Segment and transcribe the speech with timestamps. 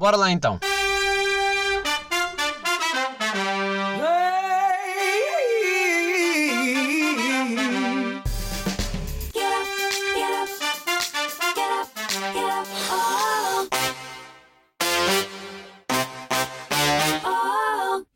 [0.00, 0.58] Bora lá então.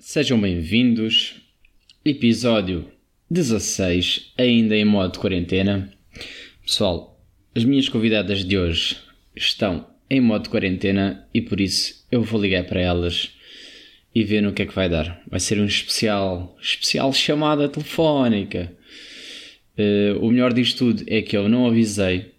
[0.01, 1.35] Sejam bem-vindos.
[2.03, 2.91] Episódio
[3.31, 5.93] 16, ainda em modo quarentena.
[6.65, 7.23] Pessoal,
[7.55, 8.97] as minhas convidadas de hoje
[9.37, 13.35] estão em modo quarentena e por isso eu vou ligar para elas
[14.15, 15.21] e ver no que é que vai dar.
[15.29, 18.73] Vai ser um especial, especial chamada telefónica.
[19.77, 22.33] Uh, o melhor disto tudo é que eu não avisei,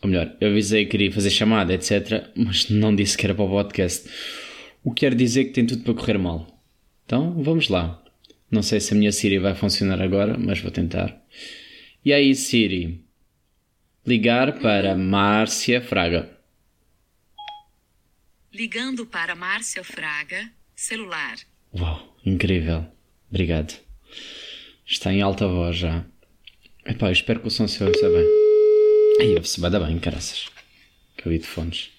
[0.00, 3.44] ou melhor, eu avisei que queria fazer chamada, etc., mas não disse que era para
[3.44, 4.08] o podcast.
[4.84, 6.46] O que quer dizer que tem tudo para correr mal.
[7.04, 8.00] Então vamos lá.
[8.50, 11.20] Não sei se a minha Siri vai funcionar agora, mas vou tentar.
[12.04, 13.00] E aí, Siri?
[14.06, 16.28] Ligar para Márcia Fraga.
[18.52, 21.36] Ligando para Márcia Fraga, celular.
[21.74, 22.86] Uau, incrível.
[23.30, 23.72] Obrigado.
[24.86, 26.04] Está em alta voz já.
[26.84, 28.26] Epá, eu espero que o som se ouça bem.
[29.20, 30.50] Aí, ouve-se vai dar bem, caraças.
[31.16, 31.90] Que eu de fones.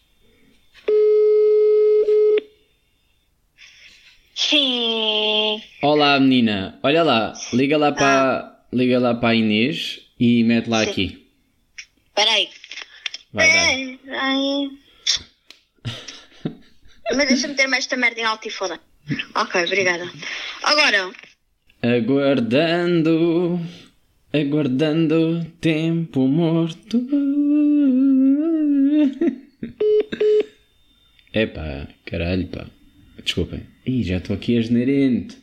[4.36, 5.60] Sim.
[5.82, 6.80] Olá, menina.
[6.84, 11.28] Olha lá, liga lá para, liga lá para a Inês e mete lá aqui.
[12.14, 12.48] Peraí.
[13.32, 14.83] Vai dar.
[17.12, 18.80] Mas deixa-me ter mais esta merda em alto e foda.
[19.36, 20.10] Ok, obrigada.
[20.64, 21.12] Agora,
[21.82, 23.60] Aguardando,
[24.32, 27.06] aguardando tempo morto.
[31.34, 32.68] Epá, caralho, pá.
[33.22, 33.68] Desculpem.
[33.86, 35.38] Ih, já estou aqui a generente.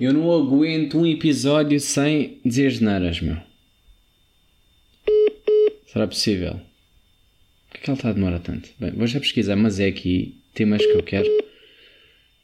[0.00, 3.38] Eu não aguento um episódio sem dizer geneiras, meu.
[5.86, 6.60] Será possível?
[7.70, 8.68] Por que é que ela está a demorar tanto?
[8.78, 11.28] Bem, vou já pesquisar, mas é aqui temas que eu quero.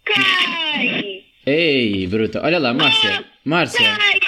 [0.04, 1.24] cai!
[1.46, 2.40] Ei, bruta.
[2.44, 3.24] Olha lá, Márcia.
[3.44, 3.96] Márcia.
[3.96, 4.20] Cai!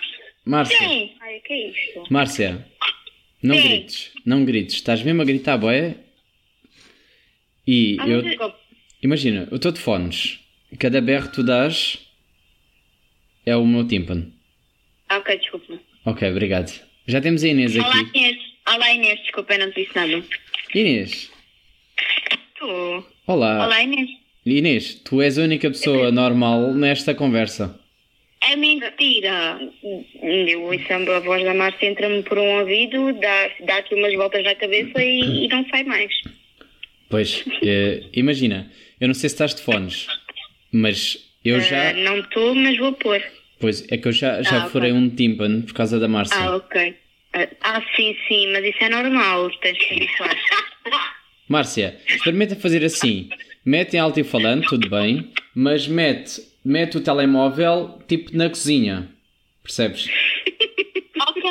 [0.44, 0.78] Márcia.
[1.20, 2.04] Ai, que é isto?
[2.12, 2.66] Márcia.
[3.42, 3.62] Não Sim.
[3.68, 4.12] grites.
[4.26, 4.74] Não grites.
[4.76, 5.96] Estás mesmo a gritar, boé?
[7.66, 8.22] E Ah, eu...
[8.22, 8.58] desculpa.
[9.02, 10.40] Imagina, eu estou de fones.
[10.78, 11.98] Cada berro que tu dás
[13.46, 14.32] é o meu tímpano.
[15.08, 15.78] Ah, Ok, desculpa.
[16.06, 16.72] Ok, obrigado.
[17.06, 18.18] Já temos a Inês Olá, aqui.
[18.18, 18.36] Inês.
[18.66, 19.20] Olá, Inês.
[19.20, 20.24] Desculpa, eu não te disse nada.
[20.74, 21.30] Inês.
[22.58, 23.06] Tu.
[23.26, 23.64] Olá.
[23.66, 24.08] Olá, Inês.
[24.44, 27.80] Inês, tu és a única pessoa normal nesta conversa.
[28.42, 29.58] É mentira.
[30.22, 34.54] Eu ouço a voz da Márcia, entra-me por um ouvido, dá, dá umas voltas na
[34.54, 36.12] cabeça e, e não sai mais.
[37.08, 38.70] Pois, eh, imagina,
[39.00, 40.06] eu não sei se estás de fones,
[40.70, 41.90] mas eu já.
[41.90, 43.22] Ah, não estou, mas vou pôr.
[43.58, 46.36] Pois, é que eu já, já Ah, furei um tímpano por causa da Márcia.
[46.38, 46.94] Ah, ok.
[47.32, 49.50] Ah, Ah, sim, sim, mas isso é normal.
[49.62, 50.36] Tens que habituar.
[51.48, 53.28] Márcia, experimenta fazer assim.
[53.64, 59.08] Mete em alto-falante, tudo bem, mas mete, mete o telemóvel tipo na cozinha.
[59.62, 60.06] Percebes?
[61.28, 61.42] ok.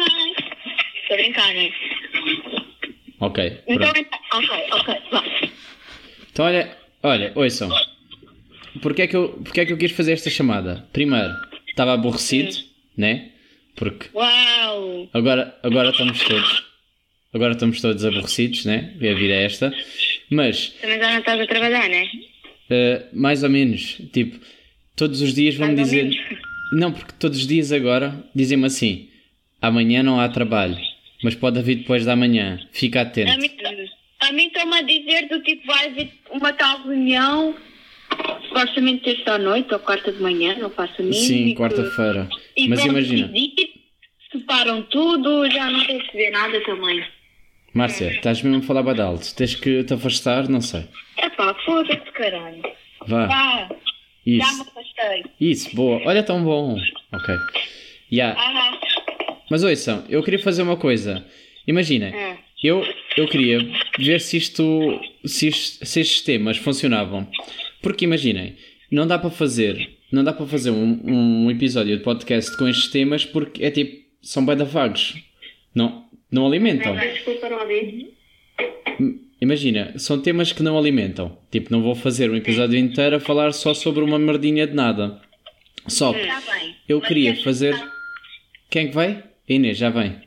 [1.01, 1.71] Estou a brincar, né?
[3.19, 3.61] Ok.
[3.67, 5.23] Então, então, ok, ok, vá.
[6.31, 7.69] Então olha, olha, ouçam.
[8.81, 10.87] Porquê é, que eu, porquê é que eu quis fazer esta chamada?
[10.91, 11.33] Primeiro,
[11.67, 12.55] estava aborrecido,
[12.97, 13.31] né?
[13.75, 15.09] Porque Uau!
[15.13, 16.72] agora, agora estamos todos.
[17.33, 18.94] Agora estamos todos aborrecidos, né?
[18.95, 19.73] A vida é esta.
[20.29, 22.07] Mas Também já não estás a trabalhar, né?
[22.69, 23.97] Uh, mais ou menos.
[24.11, 24.39] Tipo,
[24.95, 26.11] todos os dias vão-me dizer.
[26.73, 29.07] Não, porque todos os dias agora dizem-me assim:
[29.61, 30.75] amanhã não há trabalho,
[31.23, 32.59] mas pode haver depois da manhã.
[32.71, 33.38] Fica A atento.
[33.38, 33.51] mim,
[34.19, 37.55] a mim estão-me a dizer do tipo, vai haver uma tal reunião,
[38.47, 42.27] supostamente terça à noite ou quarta de manhã, não faço a e Sim, quarta-feira.
[42.67, 43.31] Mas imagina,
[44.31, 47.03] separam tudo, já não tem que ver nada também.
[47.73, 49.34] Márcia, estás mesmo a falar bada alto.
[49.35, 50.85] Tens que te afastar, não sei.
[51.17, 52.61] Epá, foda-se, caralho.
[53.07, 53.75] Vá, Vá, já
[54.25, 54.61] me isso.
[54.61, 55.23] afastei.
[55.39, 56.01] Isso, boa.
[56.06, 56.78] Olha, tão bom.
[57.12, 57.35] Ok.
[58.12, 58.39] Yeah.
[58.39, 58.79] Ah,
[59.50, 61.25] Mas ouçam, eu queria fazer uma coisa.
[61.67, 62.38] Imaginem, hum.
[62.63, 62.85] eu,
[63.17, 63.59] eu queria
[63.97, 67.28] ver se isto, se, isto, se estes temas funcionavam.
[67.81, 68.56] Porque imaginem,
[68.92, 71.01] não dá para fazer, não dá para fazer um,
[71.45, 75.15] um episódio de podcast com estes temas porque é tipo, são bem vagos.
[75.74, 76.02] Não,
[76.33, 76.95] não alimentam.
[76.95, 78.13] Desculpa, não ouvi.
[79.39, 81.38] Imagina, são temas que não alimentam.
[81.51, 85.21] Tipo, não vou fazer um episódio inteiro a falar só sobre uma merdinha de nada.
[85.88, 86.75] Só que bem.
[86.88, 87.75] eu queria fazer.
[88.69, 89.12] Quem é que vai?
[89.12, 90.21] A Inês, já vem.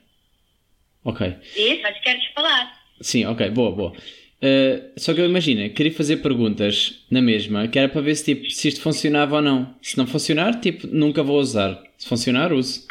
[1.03, 1.35] Ok.
[1.57, 2.73] Isso, mas queres falar?
[3.01, 3.93] Sim, ok, boa, boa.
[3.93, 8.35] Uh, só que eu imagino, queria fazer perguntas na mesma, que era para ver se,
[8.35, 9.75] tipo, se isto funcionava ou não.
[9.81, 11.83] Se não funcionar, tipo, nunca vou usar.
[11.97, 12.87] Se funcionar, use.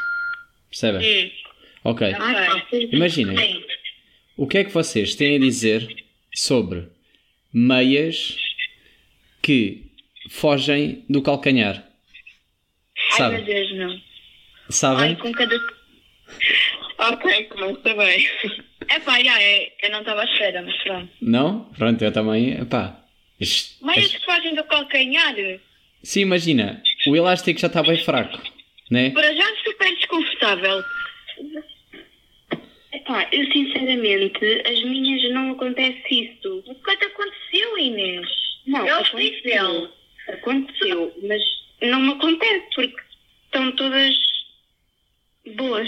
[0.69, 1.27] Percebem?
[1.27, 1.44] Hum.
[1.85, 2.13] Ok.
[2.13, 2.89] Ok.
[2.91, 3.63] Imaginem.
[4.35, 6.03] O que é que vocês têm a dizer
[6.33, 6.89] sobre
[7.53, 8.35] meias
[9.41, 9.85] que
[10.29, 11.75] fogem do calcanhar.
[13.11, 13.35] Ai, Sabe?
[13.37, 13.91] meu Deus, não.
[13.91, 14.01] Ai,
[14.69, 15.15] Sabem?
[15.15, 15.55] com cada.
[16.97, 18.27] Ok, começa bem.
[18.89, 21.11] É pá, já, é, eu não estava à espera, mas pronto.
[21.21, 21.65] Não?
[21.77, 22.59] Pronto, eu também.
[22.59, 22.99] Epá.
[23.39, 25.35] Meias que fogem do calcanhar.
[26.03, 28.41] Sim, imagina, o elástico já está bem fraco,
[28.89, 29.11] né?
[29.11, 30.83] Para já super desconfortável.
[33.05, 36.63] Epá, eu sinceramente, as minhas não acontece isso.
[36.65, 38.27] O que te aconteceu, Inês?
[38.65, 39.89] Não, Eu aconteceu.
[40.27, 41.41] Aconteceu, mas
[41.83, 42.95] não me acontece porque
[43.45, 44.15] estão todas
[45.55, 45.87] boas.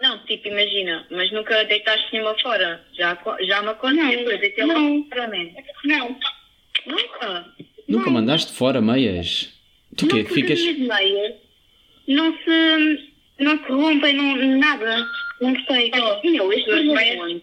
[0.00, 2.84] Não, tipo, imagina, mas nunca deitaste nenhuma fora.
[2.96, 5.08] Já, já me aconteceu, eu deitei lá não.
[5.84, 6.16] Não,
[6.86, 7.54] nunca.
[7.88, 8.12] Nunca Não.
[8.12, 9.52] mandaste fora meias?
[9.96, 10.24] Tu Não, quê?
[10.32, 10.60] Ficas.
[10.60, 11.34] as meias
[12.06, 15.06] não se, não se rompem, não, nada.
[15.40, 15.90] Não sei.
[15.94, 17.42] Oh, meu, as tuas meias...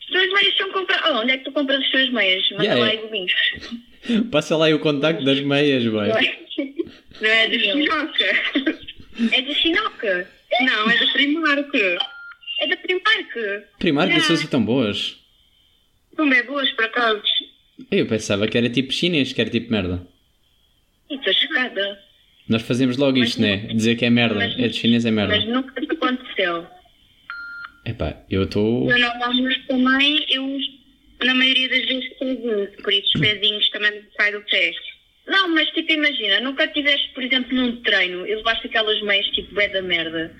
[0.00, 1.10] As tuas meias são compradas...
[1.10, 2.50] Oh, onde é que tu compras as tuas meias?
[2.50, 2.96] Manda Yeah, lá é.
[2.96, 3.32] domingos.
[4.30, 6.38] Passa lá aí o contacto das meias, Não é,
[7.20, 8.24] não é de Chinoca.
[9.32, 10.30] É de Chinoca.
[10.60, 11.74] Não, é da Primark.
[12.60, 13.64] É da Primark.
[13.78, 14.26] Primark Yeah.
[14.26, 15.16] são assim tão boas.
[16.14, 17.22] São bem boas, por acaso.
[17.90, 20.06] Eu pensava que era tipo chinês, que era tipo merda.
[21.10, 21.98] Estou chocada.
[22.48, 23.56] Nós fazemos logo isto, né?
[23.74, 24.36] Dizer que é merda.
[24.36, 25.46] Mas- É de chinês é Mas merda.
[25.52, 26.66] nunca te aconteceu.
[27.84, 28.90] Epá, eu estou.
[28.90, 30.58] Eu normalmente também, eu
[31.24, 32.08] na maioria das vezes
[32.82, 34.72] por isso os pezinhos também saem do pé.
[35.26, 39.60] Não, mas tipo, imagina, nunca tiveste, por exemplo, num treino e levaste aquelas meias tipo
[39.60, 40.34] é da merda.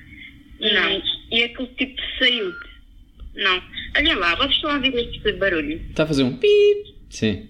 [0.61, 1.02] Não.
[1.32, 2.69] E aquele tipo saiu-te.
[3.34, 3.62] Não.
[3.96, 5.81] Olha lá, vocês estão a ouvir este barulho.
[5.90, 6.94] Está a fazer um pip.
[7.11, 7.49] Sim.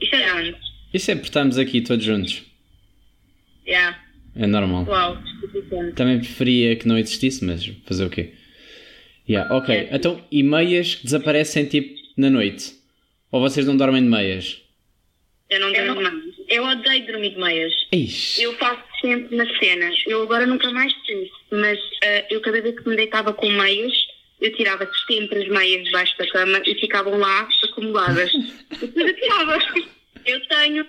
[0.00, 0.56] Isto é onde?
[0.94, 2.42] Isso é porque estamos aqui todos juntos.
[3.66, 3.98] Yeah.
[4.36, 4.84] É normal.
[4.86, 5.94] Uau, estupidante.
[5.94, 8.32] Também preferia que não existisse, mas fazer o quê?
[9.28, 9.88] Yeah, ok.
[9.90, 12.74] Então, e meias que desaparecem tipo na noite?
[13.30, 14.60] Ou vocês não dormem de meias?
[15.48, 16.22] Eu não durmo mais.
[16.48, 17.72] Eu odeio dormir de meias.
[17.92, 18.42] Ixi.
[18.42, 19.94] Eu faço sempre nas cenas.
[20.06, 21.28] Eu agora nunca mais fiz.
[21.50, 23.92] Mas ah, eu cada vez que me deitava com meias,
[24.40, 28.32] eu tirava sempre as meias debaixo da cama e ficavam lá acumuladas.
[28.80, 29.58] Eu tirava.
[30.24, 30.86] Eu tenho,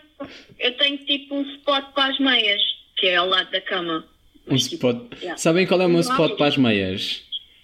[0.59, 2.61] eu tenho tipo um spot para as meias,
[2.97, 4.07] que é ao lado da cama.
[4.47, 5.11] Um spot.
[5.19, 5.37] Yeah.
[5.37, 7.23] Sabem qual é o meu spot para as meias?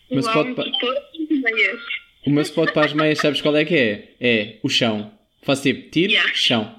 [0.10, 1.80] Meu spot um pa- spot de meias.
[2.26, 4.10] O meu spot para as meias, sabes qual é que é?
[4.20, 5.12] É o chão.
[5.42, 6.32] Faço tipo tiro, Yeah.
[6.34, 6.76] chão.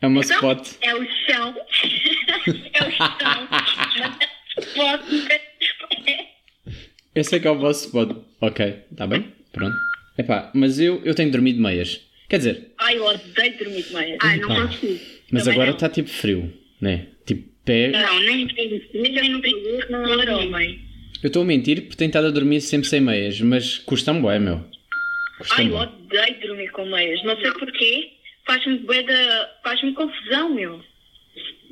[0.00, 0.68] É o meu Então, spot.
[0.80, 1.54] É o chão.
[2.72, 4.18] é o chão.
[4.58, 5.00] Spot
[5.30, 6.28] é
[7.14, 8.16] Eu sei que é o vosso spot.
[8.40, 9.26] Ok, está bem?
[9.52, 9.76] Pronto.
[10.16, 12.00] Epá, mas eu, eu tenho dormido meias.
[12.28, 14.18] Quer dizer, Ai, eu odeio dormir de meias.
[14.22, 15.00] Ai, não consigo.
[15.30, 15.74] mas Também agora não.
[15.76, 17.06] está tipo frio, né?
[17.26, 17.88] Tipo, pé.
[17.88, 18.82] Não, nem tenho.
[18.94, 20.80] Nem no perigo, não era homem.
[21.22, 24.38] Eu estou a mentir porque tenho estado a dormir sempre sem meias, mas custa-me bué,
[24.38, 24.64] meu.
[25.50, 27.22] Ai, eu odeio dormir com meias.
[27.24, 28.12] Não sei porquê.
[28.46, 29.58] Faz-me da...
[29.62, 30.82] Faz-me confusão, meu.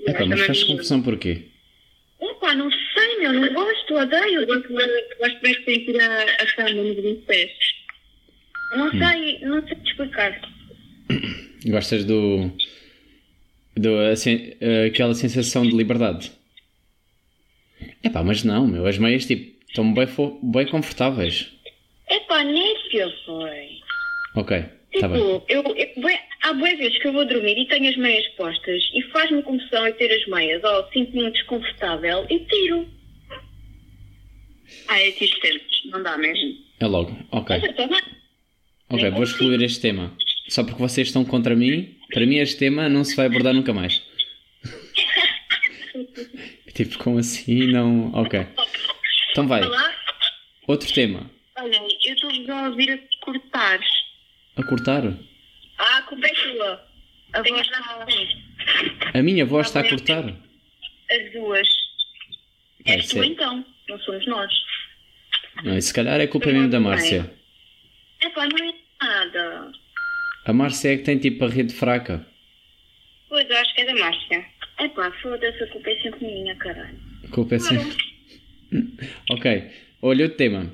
[0.06, 1.48] Epá, mas faz confusão porquê?
[2.20, 3.32] Epá, não sei, meu.
[3.32, 4.40] Não gosto, odeio.
[4.42, 7.50] Eu gosto gosto bem de sentir a, a cama nos pés.
[8.76, 10.40] Não sei, não sei te explicar.
[11.66, 12.50] Gostas do.
[13.76, 14.52] do assim,
[14.86, 16.30] aquela sensação de liberdade?
[18.02, 18.86] Epá, mas não, meu.
[18.86, 20.06] As meias, tipo, estão bem,
[20.42, 21.52] bem confortáveis.
[22.08, 22.65] Epá, népia,
[23.24, 23.68] foi.
[24.34, 24.56] Ok,
[24.94, 25.18] está bem.
[25.22, 28.26] Tipo, eu, eu, bué- há boas vezes que eu vou dormir e tenho as meias
[28.36, 32.87] postas e faz-me confusão eu ter as meias, ou sinto-me desconfortável e tiro.
[34.88, 36.54] Ah, eu tiro sempre, não dá mesmo.
[36.80, 37.16] É logo.
[37.32, 37.56] Ok.
[37.56, 38.00] Eu bem.
[38.90, 40.12] Ok, vou excluir este tema.
[40.49, 43.72] Só porque vocês estão contra mim, para mim este tema não se vai abordar nunca
[43.72, 44.02] mais.
[46.75, 47.66] tipo, como assim?
[47.72, 48.12] Não.
[48.14, 48.46] Ok.
[49.30, 49.62] Então vai.
[50.68, 51.30] Outro tema.
[51.58, 53.80] Olha, eu estou-vos a ouvir a cortar.
[54.56, 55.02] A cortar.
[55.78, 56.86] Ah, a culpa é tua.
[57.32, 58.06] A voz está
[59.14, 60.25] A minha voz está a cortar.
[60.28, 61.68] as duas.
[62.86, 64.52] Ah, És tu é- então, não somos nós.
[65.64, 67.32] Não, se calhar é culpa mesmo da Márcia.
[68.22, 69.72] Epá, não é nada.
[70.44, 72.26] A Márcia é que tem tipo a rede fraca.
[73.28, 74.46] Pois, eu acho que é da Márcia.
[74.78, 76.98] Epá, foda-se, a culpa é sempre minha, caralho.
[77.25, 77.96] A culpa é sempre.
[79.30, 79.70] ok.
[80.02, 80.70] Olha outro tema.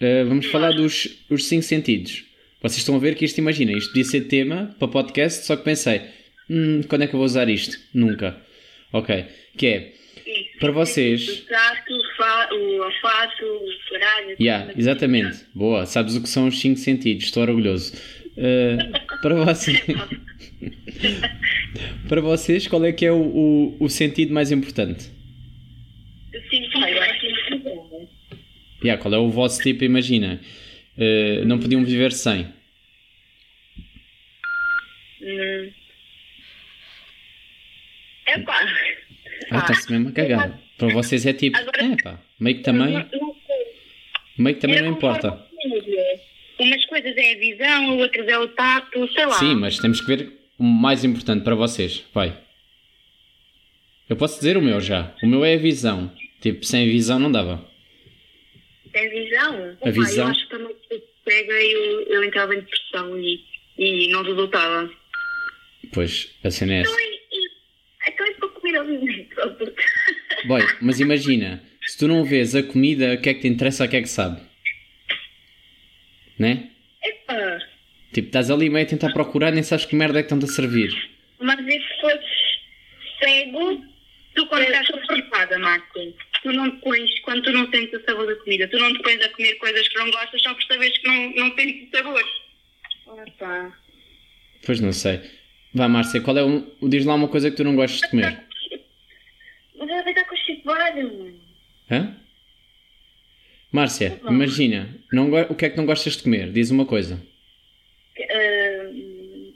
[0.00, 2.24] Uh, vamos falar dos os cinco sentidos.
[2.60, 5.64] Vocês estão a ver que isto, imagina, isto podia ser tema para podcast, só que
[5.64, 6.02] pensei,
[6.50, 7.76] hum, quando é que eu vou usar isto?
[7.94, 8.40] Nunca.
[8.92, 9.24] Ok.
[9.56, 9.92] Que é,
[10.58, 11.28] para vocês.
[11.28, 14.36] O trato, o, fa o olfato, o caralho.
[14.40, 15.44] Yeah, exatamente.
[15.54, 15.86] Boa.
[15.86, 17.24] Sabes o que são os cinco sentidos.
[17.24, 17.94] Estou orgulhoso.
[18.36, 19.80] Uh, para vocês.
[22.08, 25.04] para vocês, qual é que é o, o, o sentido mais importante?
[26.50, 28.08] Sim, sim, eu acho que é muito bom.
[28.82, 29.84] Yeah, qual é o vosso tipo?
[29.84, 30.40] Imagina.
[30.96, 32.46] Uh, não podiam viver sem.
[35.20, 35.70] Hum.
[38.26, 38.60] Epá.
[39.50, 40.60] Ah, está-se mesmo a cagar.
[40.76, 43.66] Para vocês é tipo, Agora- é pá, meio que também, Não, não sei.
[44.38, 45.44] meio que também não importa.
[46.60, 49.32] Umas coisas é a visão, outras é o tato, sei lá.
[49.38, 52.04] Sim, mas temos que ver o mais importante para vocês.
[52.12, 52.36] Vai.
[54.08, 55.14] Eu posso dizer o meu já.
[55.22, 56.12] O meu é a visão.
[56.40, 57.66] Tipo, sem a visão não dava.
[58.98, 59.54] É visão.
[59.54, 60.24] A Opa, visão.
[60.24, 63.44] Eu acho que também se pega eu, eu entrava em depressão e,
[63.78, 64.90] e não resultava.
[65.92, 66.90] Pois, a cena é essa.
[66.90, 69.36] Então, e, e, então é para comer alimento.
[70.46, 73.84] Boy, mas imagina, se tu não vês a comida, o que é que te interessa,
[73.84, 74.40] o que é que sabe?
[76.38, 76.70] Né?
[77.02, 77.58] Epá,
[78.12, 80.48] Tipo, estás ali meio a tentar procurar, nem sabes que merda é que estão-te a
[80.48, 80.90] servir.
[81.40, 82.58] mas e se fosses
[83.20, 83.84] cego,
[84.38, 85.98] tu quando estás preocupada, Marco,
[86.42, 89.20] tu não pões, quando tu não sentes o sabor da comida, tu não te pões
[89.20, 92.24] a comer coisas que não gostas só por saberes que não, não sentes o sabor.
[93.06, 93.76] Opa.
[94.64, 95.20] Pois não sei.
[95.74, 96.88] Vá, Márcia, qual é o.
[96.88, 98.44] Diz lá uma coisa que tu não gostas de comer.
[99.76, 101.40] Mas ela vai estar com chibado, mano.
[101.90, 102.16] Hã?
[103.72, 106.50] Márcia, imagina, não o que é que não gostas de comer?
[106.52, 107.20] Diz uma coisa.
[108.20, 108.90] Ah,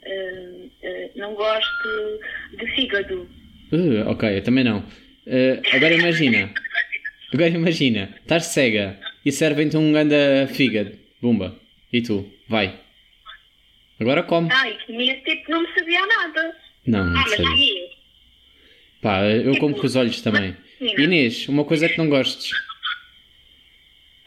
[0.07, 2.21] ah, ah, não gosto
[2.59, 3.42] de fígado.
[3.73, 4.81] Uh, ok, eu também não.
[4.81, 6.53] Uh, agora imagina.
[7.33, 10.93] Agora imagina, estás cega e servem-te um ganda fígado.
[11.21, 11.59] Bumba.
[11.93, 12.31] E tu?
[12.49, 12.79] Vai.
[14.01, 14.49] Agora come.
[14.53, 16.57] Ai, comia tipo, não me sabia nada.
[16.87, 17.45] Não, Ah, não mas sei.
[17.45, 17.91] sabia.
[19.01, 20.57] Pá, eu como com os olhos também.
[20.81, 22.51] Inês, uma coisa que não gostes.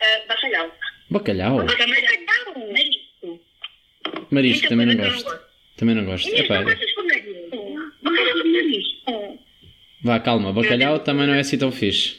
[0.02, 0.72] Ah, bacalhau.
[1.10, 1.58] Bacalhau.
[1.58, 2.72] Bacalhau.
[2.72, 3.42] Marisco.
[4.32, 5.40] Marisco, Muita também não gosto.
[5.78, 6.28] Também não gosto.
[6.30, 7.94] Inês, Epá, não gostas de marisco?
[8.02, 9.40] Bacalhau de marisco.
[10.06, 10.54] Vá, calma.
[10.54, 12.16] Bacalhau também não é assim tão fixe.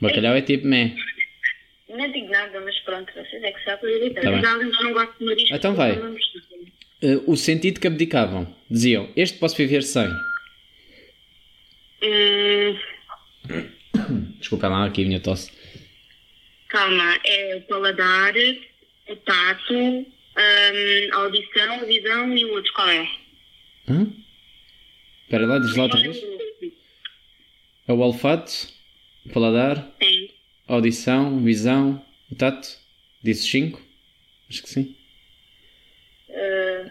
[0.00, 0.94] Bacalhau é tipo meh.
[1.88, 4.12] Não digo nada, mas pronto, vocês é que sabem.
[4.12, 4.42] Tá bem.
[4.42, 5.54] Eu não gosto de marisco.
[5.54, 5.92] Então vai.
[5.92, 8.54] Uh, o sentido que abdicavam.
[8.70, 10.08] Diziam, este posso viver sem.
[12.02, 12.78] Hum,
[14.38, 15.50] Desculpa lá aqui a minha tosse.
[16.68, 18.34] calma, é o paladar,
[19.08, 20.04] o tato, hum,
[21.12, 23.08] a audição, a visão e o outro qual é?
[23.88, 24.06] Hã?
[25.22, 26.20] Espera lá, diz lá outra vez.
[27.88, 28.52] É o olfato,
[29.24, 30.28] o paladar, Sim.
[30.66, 32.68] a audição, visão, o tato.
[33.22, 33.80] Disse 5?
[34.50, 34.96] Acho que sim.
[36.28, 36.90] Uh,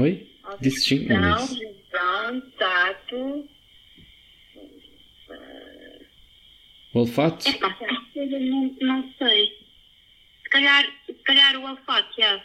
[0.00, 0.30] Oi?
[0.60, 1.12] Disse 5?
[1.12, 1.58] Não disse.
[1.58, 3.48] visão, tato.
[6.94, 7.48] O olfato?
[7.48, 7.76] Epá,
[8.16, 9.46] não, não sei.
[10.42, 12.44] Se calhar, se calhar o olfato, já.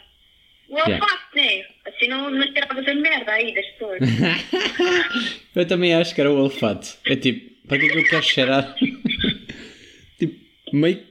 [0.68, 0.94] O Yeah.
[0.94, 1.64] olfato, né?
[1.86, 4.00] Assim não, não esperava a merda aí das pessoas.
[5.54, 6.88] Eu também acho que era o olfato.
[7.06, 8.74] É tipo, para que é que eu quero cheirar?
[10.18, 10.34] tipo,
[10.72, 11.02] meio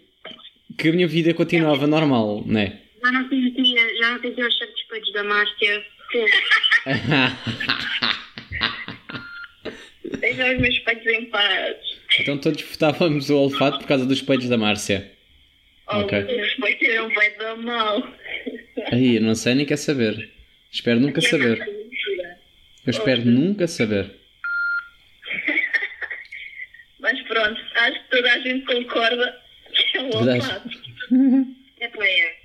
[0.77, 2.79] que a minha vida continuava normal, né?
[3.03, 5.85] já não sentia, já não sentia os certos peitos da Márcia.
[10.19, 11.75] Deixa os meus peitos em paz.
[12.19, 15.12] então todos votávamos o olfato por causa dos peitos da Márcia.
[15.87, 16.19] Oh, Ok.
[16.19, 18.13] Os meus peitos eram bem da mal.
[18.91, 20.29] Aí, eu não sei nem quer saber.
[20.71, 21.59] Espero nunca saber.
[22.85, 24.11] Eu espero nunca saber.
[26.99, 29.41] Mas pronto, acho que toda a gente concorda
[29.91, 30.69] que é um olfato.
[31.79, 32.35] É é.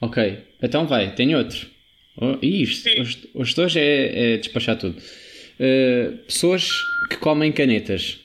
[0.00, 1.68] Ok, então vai, tenho outro.
[2.16, 4.98] Oh, isto, hoje, hoje, hoje é, é despachar tudo.
[4.98, 6.68] Uh, pessoas
[7.08, 8.20] que comem canetas.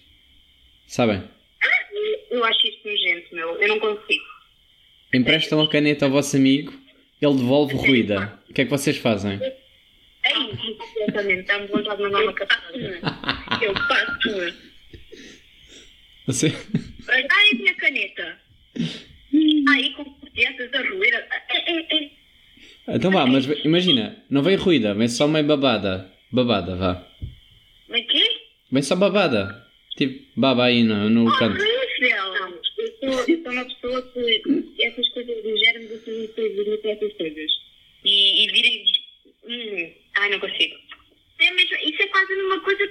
[0.87, 1.23] Sabem?
[2.31, 3.49] Eu acho isso nojento, meu.
[3.61, 4.23] Eu não consigo.
[5.13, 6.73] Emprestam a caneta ao vosso amigo,
[7.21, 8.39] ele devolve ruída.
[8.49, 9.39] O que é que vocês fazem?
[9.41, 11.47] É isso, completamente.
[11.47, 12.99] Dá-me vontade de mandar uma cabeça.
[13.61, 14.55] Eu faço.
[16.27, 16.53] Você...
[17.09, 18.39] Ai, a minha caneta.
[19.69, 20.03] Aí com
[20.35, 20.79] peças a
[21.69, 22.11] é.
[22.87, 26.11] Então vá, mas imagina, não vem ruída, vem só meio babada.
[26.31, 27.07] Babada, vá.
[27.87, 28.23] Mas quê?
[28.71, 29.65] Vem só babada.
[29.97, 31.59] Tipo, baba aí no, no canto.
[33.09, 36.91] Sou, eu sou uma pessoa que essas coisas do género eu sou muito sensível para
[36.91, 37.51] essas coisas.
[38.05, 38.83] E, e virem.
[39.47, 40.75] Hum, ai, não consigo.
[41.39, 42.87] É mesmo, isso é quase uma coisa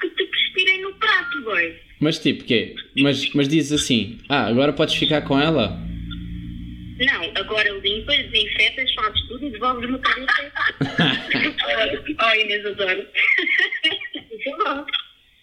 [0.00, 1.76] que te cuspirem no prato, boy.
[2.00, 2.74] Mas tipo, quê?
[2.96, 5.78] Mas, mas dizes assim, ah, agora podes ficar com ela?
[6.98, 10.52] Não, agora limpas, desinfetas, fazes tudo e devolves-me a caneta.
[12.20, 13.06] oh, Inês, adoro.
[14.32, 14.86] Isso é bom.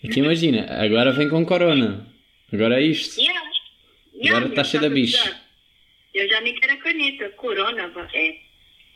[0.03, 2.07] Aqui imagina, agora vem com corona.
[2.51, 3.19] Agora é isto.
[3.19, 3.49] Yeah.
[4.19, 5.17] Agora Yeah, tá cheio de estás a bicho.
[5.23, 5.41] gozar.
[6.13, 7.29] Eu já nem quero a caneta.
[7.29, 7.91] Corona.
[8.13, 8.35] É.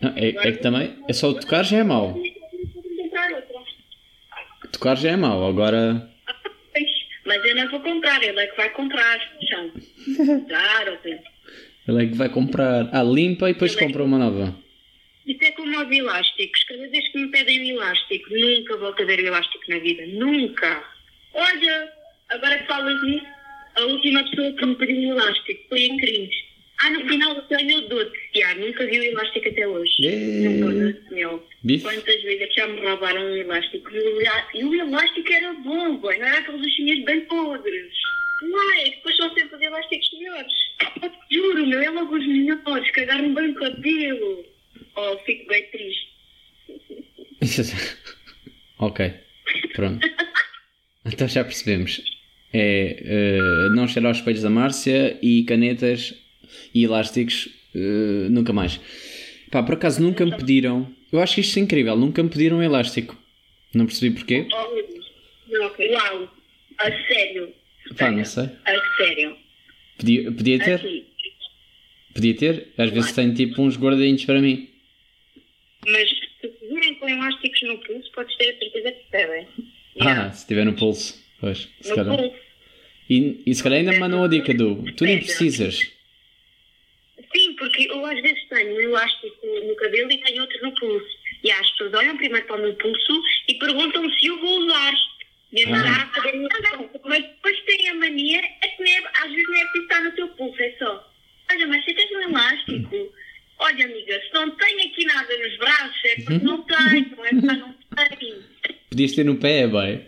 [0.02, 2.20] Ah, É, é que também, é só o tocar já é mau.
[4.72, 6.10] Tocar já é mau, agora...
[7.26, 9.18] Mas eu não vou comprar, ele é que vai comprar.
[9.50, 9.72] Chão.
[10.46, 11.00] Claro.
[11.88, 12.90] Ele é que vai comprar.
[12.92, 14.54] Ah, limpa e depois compra uma nova.
[15.26, 16.64] Isso é como os elásticos.
[16.66, 18.30] Cada vez que me pedem um elástico.
[18.30, 20.04] Nunca volto a ver o elástico na vida.
[20.08, 20.84] Nunca.
[21.34, 21.94] Olha,
[22.28, 23.26] agora que falas nisso,
[23.76, 26.36] a última pessoa que me pediu um elástico foi em crimes.
[26.82, 28.12] Ah, no final do sonho eu dou-te.
[28.36, 29.94] Yeah, nunca vi o elástico até hoje.
[30.04, 30.66] Yeah.
[30.66, 31.48] Não meu.
[31.64, 31.84] Bife?
[31.84, 33.90] Quantas vezes já me roubaram um elástico?
[33.92, 36.18] E o elá- o elástico era bom, boy.
[36.18, 37.94] não era aqueles bichinhos bem podres.
[38.42, 38.90] Não é?
[38.90, 40.54] Depois são sempre os elásticos melhores.
[41.30, 44.46] Te juro, meu, é logo os melhores, que agarram bem o cabelo.
[44.96, 46.10] Oh, fico bem triste.
[48.80, 49.14] ok,
[49.74, 50.06] pronto.
[51.06, 52.02] Então já percebemos.
[52.54, 56.14] É eh, não cheirar aos espelhos da Márcia e canetas
[56.74, 58.80] e elásticos eh, nunca mais.
[59.52, 60.88] Pá, por acaso nunca me pediram.
[61.12, 61.96] Eu acho que isto é incrível.
[61.96, 63.18] Nunca me pediram um elástico.
[63.74, 64.48] Não percebi porquê.
[64.52, 65.92] Oh, ok.
[65.92, 66.30] Uau,
[66.80, 67.54] a sério.
[67.98, 68.50] Pá, não sei.
[68.66, 69.38] A sério.
[69.98, 70.76] Podia, podia ter?
[70.76, 71.06] Aqui.
[72.14, 72.68] Podia ter?
[72.78, 74.70] Às vezes tenho tipo uns guardadinhos para mim.
[75.88, 79.48] Mas se virem com elásticos no pulso, podes ter a certeza que percebem.
[80.00, 81.22] Ah, se tiver no pulso.
[81.40, 82.18] Pois, se no calhar.
[82.18, 82.43] pulso.
[83.10, 85.80] E, e se calhar ainda me mandam a dica do tu nem precisas.
[87.36, 91.08] Sim, porque eu às vezes tenho um elástico no cabelo e tenho outro no pulso.
[91.44, 94.94] E as pessoas olham primeiro para o meu pulso e perguntam-me se eu vou usar.
[95.52, 96.12] E eu Ah.
[96.78, 96.90] não.
[97.06, 100.02] Mas depois têm a mania, é que nem é- às vezes não é preciso estar
[100.02, 101.12] no teu pulso, é só.
[101.52, 103.14] Olha, mas você tens um elástico.
[103.60, 107.30] Olha, amiga, se não tenho aqui nada nos braços, é porque não tenho, não é
[107.30, 107.76] porque não
[108.20, 108.44] tenho.
[108.90, 110.02] Podias ter no pé, boy.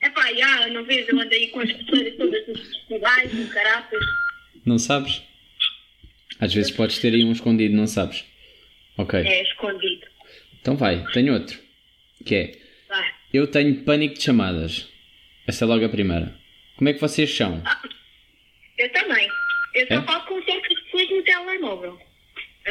[0.00, 2.07] É pá, já, não vês, eu andei com as pessoas
[3.32, 4.04] no carapas.
[4.64, 5.22] Não sabes?
[6.40, 8.24] Às vezes podes ter aí um escondido, não sabes?
[8.96, 9.20] Ok.
[9.20, 10.06] É escondido.
[10.60, 11.58] Então vai, tenho outro.
[12.24, 13.10] Que é, Vai.
[13.32, 14.88] eu tenho pânico de chamadas.
[15.46, 16.36] Essa é logo a primeira.
[16.76, 17.62] Como é que vocês são?
[18.76, 19.28] Eu também.
[19.74, 20.02] Eu só É?
[20.02, 21.98] falo com certas pessoas no telemóvel.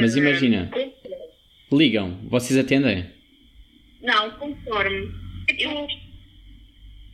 [0.00, 0.70] Mas Ah, imagina.
[0.72, 3.10] com- Ligam, vocês atendem?
[4.00, 5.10] Não, conforme.
[5.58, 5.86] Eu,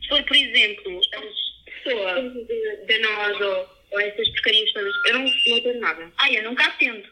[0.01, 1.25] se for, por exemplo, as
[1.85, 6.11] de nós ou, ou essas porcarias todas, eu não, não atendo nada.
[6.17, 7.07] Ah, eu nunca atendo.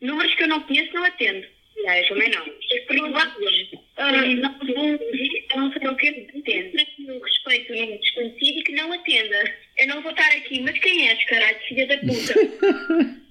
[0.00, 1.46] Números que eu não conheço, não atendo.
[1.86, 2.46] Ah, eu também não.
[2.72, 3.70] É privados.
[3.96, 6.78] Ah, não eu não sei o que atendo.
[7.08, 9.56] Eu respeito número desconhecido e que não atenda.
[9.78, 13.18] Eu não vou estar aqui, mas quem és, caralho, filha da puta?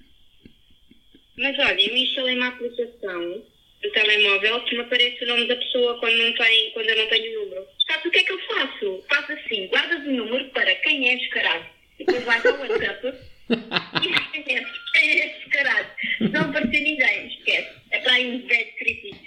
[1.38, 3.46] Mas olha, eu instalei uma aplicação
[3.84, 7.08] do telemóvel que me aparece o nome da pessoa quando, não tem, quando eu não
[7.08, 7.68] tenho o número.
[7.88, 9.04] Sabes o que é que eu faço?
[9.10, 11.66] Faço assim, guardas o número para quem és, caralho.
[12.00, 13.14] E depois vais ao WhatsApp
[13.50, 15.88] e esquece, quem caralho.
[16.18, 17.70] Se não aparecer ninguém, esquece.
[17.92, 19.18] É para aí um velho crítico.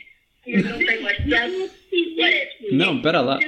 [0.46, 1.70] Eu não tenho WhatsApp.
[2.72, 3.38] Não, pera lá.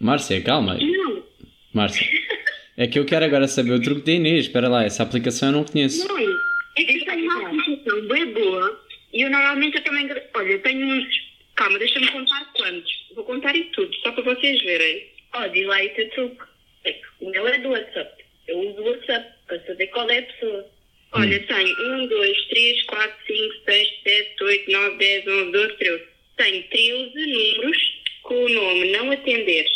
[0.00, 0.74] Márcia, calma.
[0.74, 0.90] aí.
[0.90, 1.24] Não,
[1.72, 2.06] Márcia.
[2.76, 4.46] É que eu quero agora saber o truque da Inês.
[4.46, 6.08] Espera lá, essa aplicação eu não conheço.
[6.08, 10.10] Não, é que tem uma aplicação bem boa e eu normalmente eu também.
[10.34, 11.06] Olha, eu tenho uns.
[11.54, 12.92] Calma, deixa-me contar quantos.
[13.14, 15.06] Vou contar isso tudo, só para vocês verem.
[15.34, 16.42] Ó, esse truque.
[16.84, 18.24] É que O meu é do WhatsApp.
[18.48, 20.70] Eu uso o WhatsApp para saber qual é a pessoa.
[21.12, 26.04] Olha, tenho 1, 2, 3, 4, 5, 6, 7, 8, 9, 10, 11, 12, 13.
[26.36, 27.78] Tenho 13 números
[28.22, 29.66] com o nome não atender.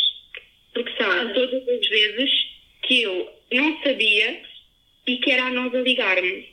[0.73, 2.29] Porque são todas as vezes
[2.83, 4.41] que eu não sabia
[5.07, 6.45] e que era a nós a ligar-me.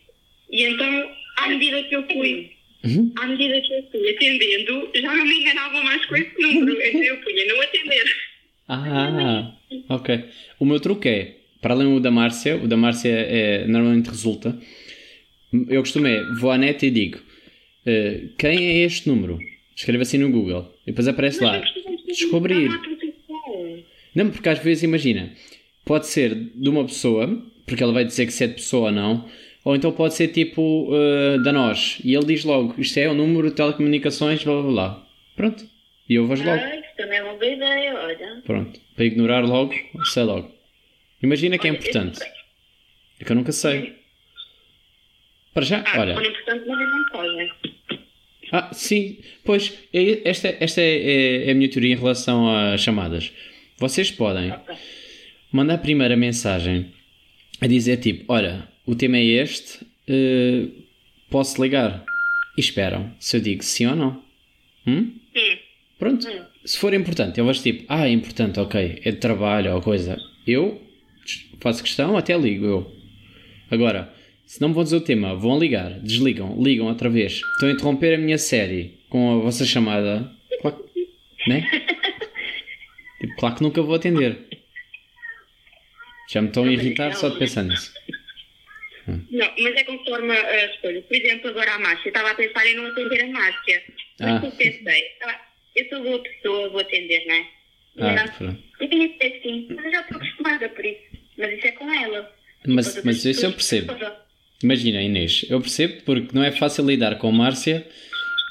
[0.51, 3.13] E então, à medida que eu fui, Uhum.
[3.19, 6.81] à medida que eu fui atendendo, já não me enganava mais com esse número.
[6.81, 8.17] Então eu punha não atender.
[8.69, 9.53] Ah,
[9.89, 10.25] ok.
[11.09, 14.59] É, para além do da Márcia, o da Márcia é, normalmente resulta,
[15.69, 17.19] eu costumo é, vou à net e digo,
[17.87, 19.39] eh, quem é este número?
[19.75, 20.75] Escrevo assim no Google.
[20.85, 21.63] E depois aparece lá,
[22.07, 22.71] descobrir.
[24.15, 25.33] Não, porque às vezes, imagina,
[25.85, 28.93] pode ser de uma pessoa, porque ele vai dizer que se é de pessoa ou
[28.93, 29.29] não,
[29.65, 33.15] ou então pode ser tipo eh, da nós, e ele diz logo, isto é o
[33.15, 35.07] número de telecomunicações, blá blá blá.
[35.37, 35.65] Pronto.
[36.09, 36.59] E eu vejo logo.
[36.59, 38.43] Ah, isso também é uma boa ideia, olha.
[38.45, 38.81] Pronto.
[38.95, 40.56] Para ignorar logo, sei logo.
[41.23, 42.21] Imagina que é importante.
[43.21, 43.97] É que eu nunca sei.
[45.55, 46.15] Para já, Ah, olha.
[46.15, 47.53] quando é importante, mas é mensagem.
[48.53, 49.19] Ah, sim.
[49.45, 53.33] Pois, é- esta, esta é, é- é a minha teoria em relação às chamadas.
[53.79, 54.75] Vocês podem Ok.
[55.51, 56.93] mandar primeiro a mensagem
[57.61, 60.67] a dizer tipo, olha, o tema é este, eh,
[61.31, 62.05] posso ligar?
[62.57, 63.15] E esperam.
[63.19, 64.23] Se eu digo sim ou não.
[64.87, 65.13] Hum?
[65.35, 65.59] Hum.
[65.99, 66.29] Pronto.
[66.29, 66.45] Hum.
[66.65, 70.17] Se for importante, eu vejo tipo, ah, é importante, ok, é de trabalho ou coisa.
[70.47, 70.81] Eu
[71.61, 72.97] faço questão, até ligo eu.
[73.71, 74.13] Agora,
[74.45, 77.41] se não me vão dizer o tema, vão ligar, desligam, ligam outra vez.
[77.55, 80.31] Estão a interromper a minha série com a vossa chamada.
[80.61, 80.85] Claro,
[81.49, 81.69] né?
[83.21, 84.39] tipo, claro que nunca vou atender.
[86.31, 87.93] Já me estão a irritar só de pensar nisso.
[89.07, 91.01] Não, mas é conforme a escolha.
[91.03, 92.09] Por exemplo, agora a Márcia.
[92.09, 93.83] Eu estava a pensar em não atender a Márcia.
[94.19, 94.47] Mas Ah.
[94.47, 95.41] eu pensei, ah,
[95.77, 97.47] eu sou boa pessoa, vou atender, não é?
[97.99, 98.59] Ah, Não.
[98.81, 101.16] Eu tinha que ser assim, mas eu já estou acostumada por isso.
[101.37, 102.33] Mas isso é com ela.
[102.67, 103.95] Mas, mas as isso eu percebo.
[104.63, 107.87] Imagina, Inês, eu percebo porque não é fácil lidar com Márcia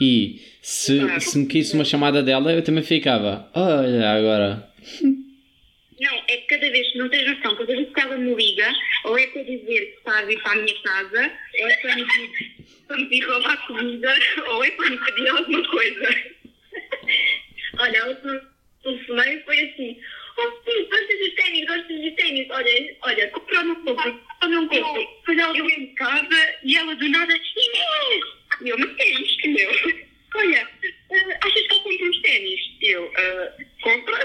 [0.01, 4.69] e se, se me quisse uma chamada dela eu também ficava, olha agora.
[5.01, 8.71] Não, é que cada vez, não tens noção, cada vez que ela me liga,
[9.05, 11.95] ou é para dizer que está a vir para a minha casa, ou é para
[11.95, 12.05] me
[12.87, 14.15] para me vir roubar comida,
[14.47, 16.15] ou é para me pedir alguma coisa.
[17.79, 18.41] Olha, última
[18.83, 19.97] telefonei foi assim,
[20.37, 24.67] oh sim, gostas de ténis, gostas de ténis, olha, olha, comprou não compro, ou não
[24.67, 25.07] compro.
[25.19, 28.25] Depois ela veio em casa e ela do nada, Inês!
[28.61, 30.05] E eu, mas que é isto, meu?
[30.35, 30.69] Olha,
[31.11, 32.59] eh, achas que eu compro uns ténis?
[32.81, 34.23] Eu, eh, compra,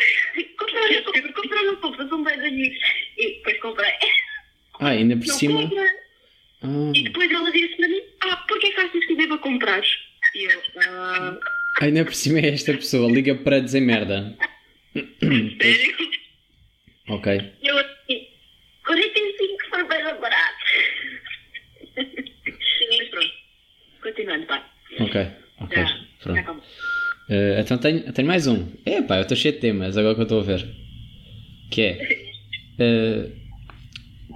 [0.59, 2.79] compra, não compra, compra, não compra, são bem amigos.
[3.17, 3.93] E depois comprei,
[4.81, 5.63] Ah, ainda por não cima.
[5.63, 5.87] compra.
[6.63, 9.83] Ah, E depois ela disse para mim, ah, porquê que achas que devo comprar?
[10.35, 11.39] E eu, ah,
[11.81, 14.37] ainda por cima é esta pessoa, liga para dizer merda.
[15.63, 16.11] sério?
[17.09, 17.53] Ok.
[17.63, 18.27] Eu assim,
[18.87, 20.65] 45 foi bem barato.
[22.99, 23.31] Mas pronto,
[24.03, 24.63] continuando, vai.
[25.01, 25.27] Ok,
[25.61, 25.77] ok.
[25.77, 26.39] Já, já Pronto.
[26.41, 26.63] acabou.
[27.31, 28.73] Eh, então tenho, tenho mais um.
[28.85, 30.67] É pá, eu estou cheio de temas agora que eu estou a ver.
[31.71, 31.99] Que é
[32.81, 33.31] eh,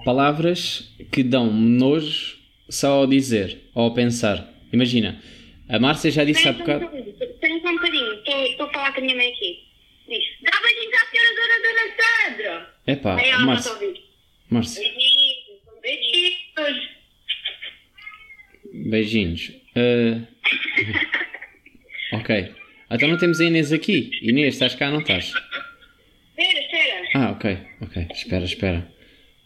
[0.05, 2.37] palavras que dão nojo
[2.69, 4.47] só ao dizer ou ao pensar.
[4.71, 5.19] Imagina,
[5.67, 6.85] a Márcia já disse há bocado.
[6.95, 9.59] espera um bocadinho, estou a falar com a minha mãe aqui.
[10.07, 12.75] Diz, dá beijinhos à senhora dona Dona Sandra.
[12.85, 13.15] É pá,
[13.45, 13.71] Márcia.
[14.49, 14.83] Márcia,
[15.81, 16.89] Beijinhos, beijinhos.
[18.89, 19.51] beijinhos.
[19.75, 20.21] Eh,
[22.15, 22.53] ok.
[22.91, 24.11] Então não temos a Inês aqui.
[24.21, 25.33] Inês, estás cá ou não estás?
[26.37, 27.07] Espera, espera.
[27.15, 28.07] Ah, ok, ok.
[28.11, 28.94] Espera, espera.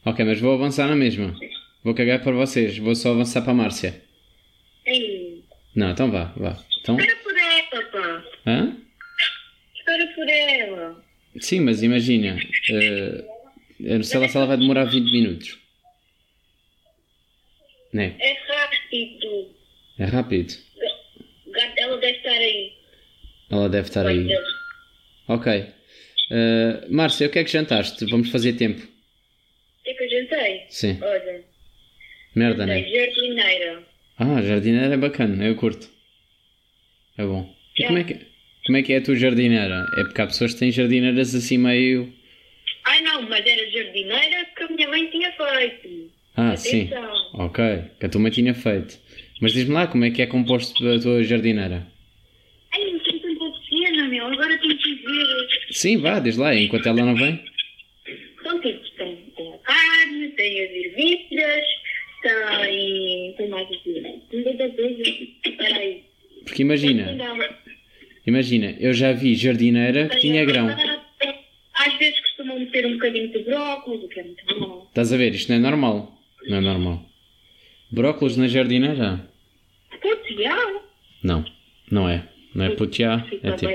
[0.06, 1.36] Ok, mas vou avançar na mesma.
[1.84, 2.78] Vou cagar para vocês.
[2.78, 4.02] Vou só avançar para a Márcia.
[4.86, 5.44] Ei,
[5.76, 6.58] Não, então vá, vá.
[6.82, 8.24] Então, Espera por ela, pá.
[8.48, 8.78] hã?
[9.76, 11.04] Espera por ela.
[11.40, 12.38] Sim, mas imagina.
[12.72, 13.26] eh,
[13.80, 15.58] eu não sei lá se ela vai demorar 20 minutos.
[17.94, 18.16] Né?
[18.20, 19.56] É rápido.
[20.00, 20.54] É rápido.
[21.76, 22.74] Dela deve estar aí.
[23.50, 24.28] Ela deve estar aí.
[25.28, 25.66] Ok.
[26.32, 28.06] Eh, Márcia, o que é que jantaste?
[28.06, 28.88] Vamos fazer tempo.
[29.90, 30.66] É que eu jantei?
[30.70, 31.00] Sim.
[31.02, 31.44] Olha,
[32.36, 32.84] Merda, né?
[32.84, 33.84] jardineira.
[34.20, 35.90] Ah, jardineira é bacana, eu curto.
[37.18, 37.52] É bom.
[37.76, 38.20] E como é que,
[38.68, 39.84] como é, que é a tua jardineira?
[39.98, 42.14] É porque há pessoas que têm jardineiras assim meio.
[42.86, 46.12] Ai não, mas era jardineira que a minha mãe tinha feito.
[46.36, 46.84] Ah, sim.
[46.84, 47.32] Atenção.
[47.34, 47.64] Ok,
[48.00, 49.00] que a tua mãe tinha feito.
[49.42, 51.88] Mas diz-me lá como é que é composto a tua jardineira.
[52.74, 54.28] Ai, não sei tanta pequena, meu.
[54.28, 55.50] Agora tenho que ver.
[55.72, 57.44] Sim, vá, diz lá, enquanto ela não vem.
[58.44, 58.89] São tipos.
[59.70, 61.66] Tem, carne, as ervilhas,
[62.22, 63.34] tem...
[63.38, 63.68] Tem mais?
[63.84, 65.02] Tem muita coisa.
[65.46, 66.04] Espera aí.
[66.44, 67.18] Porque imagina,
[68.26, 70.68] imagina, eu já vi jardineira que tinha grão.
[70.70, 74.86] Às vezes costumam meter um bocadinho de brócolis, o que é muito bom.
[74.90, 75.34] Estás a ver?
[75.34, 76.20] Isto não é normal.
[76.48, 77.06] Não é normal.
[77.92, 79.30] Brócolis na jardineira?
[80.02, 80.82] Putz, já.
[81.24, 81.46] Não,
[81.92, 82.28] não é.
[82.56, 83.20] Não é putiá.
[83.30, 83.72] Fica É tipo.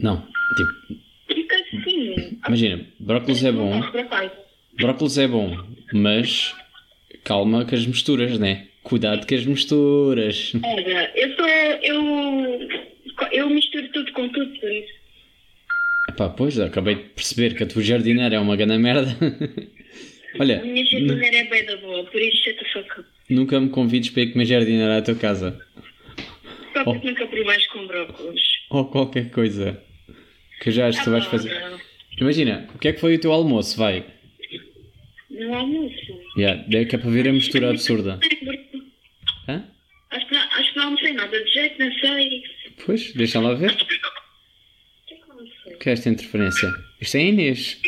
[0.00, 1.02] Não, tipo.
[1.28, 2.38] Fica assim.
[2.46, 3.80] Imagina, brócolis é bom.
[4.74, 5.56] Brócolis é bom,
[5.92, 6.54] mas
[7.24, 8.68] calma com as misturas, né?
[8.82, 10.52] Cuidado com as misturas.
[10.62, 11.46] Olha, eu sou.
[11.82, 12.68] Eu.
[13.32, 14.92] Eu misturo tudo com tudo, por isso.
[16.08, 19.08] Epá, pois, acabei de perceber que a tua jardineira é uma grande merda.
[20.38, 23.08] Olha, A minha jardineira é bem da boa, por isso shut the fuck up.
[23.28, 25.60] nunca me convides para ir comer jardineira à tua casa.
[26.72, 27.10] Só porque Oh.
[27.10, 28.42] nunca privaste com brócolis.
[28.70, 29.82] Ou qualquer coisa.
[30.60, 31.60] Que já acho que tu vais Ah, fazer.
[31.60, 31.78] não.
[32.20, 33.76] Imagina, o que é que foi o teu almoço?
[33.78, 34.04] Vai.
[35.30, 35.94] No almoço.
[36.36, 38.18] Yeah, é que é para ver a mistura absurda.
[39.48, 39.64] Hã?
[40.10, 42.42] Acho que, não, acho que não almocei nada de jeito, não sei.
[42.84, 43.70] Pois, deixa lá ver.
[43.70, 45.74] O que é que eu almocei?
[45.74, 46.68] O que é esta interferência?
[47.00, 47.80] Isto é Inês.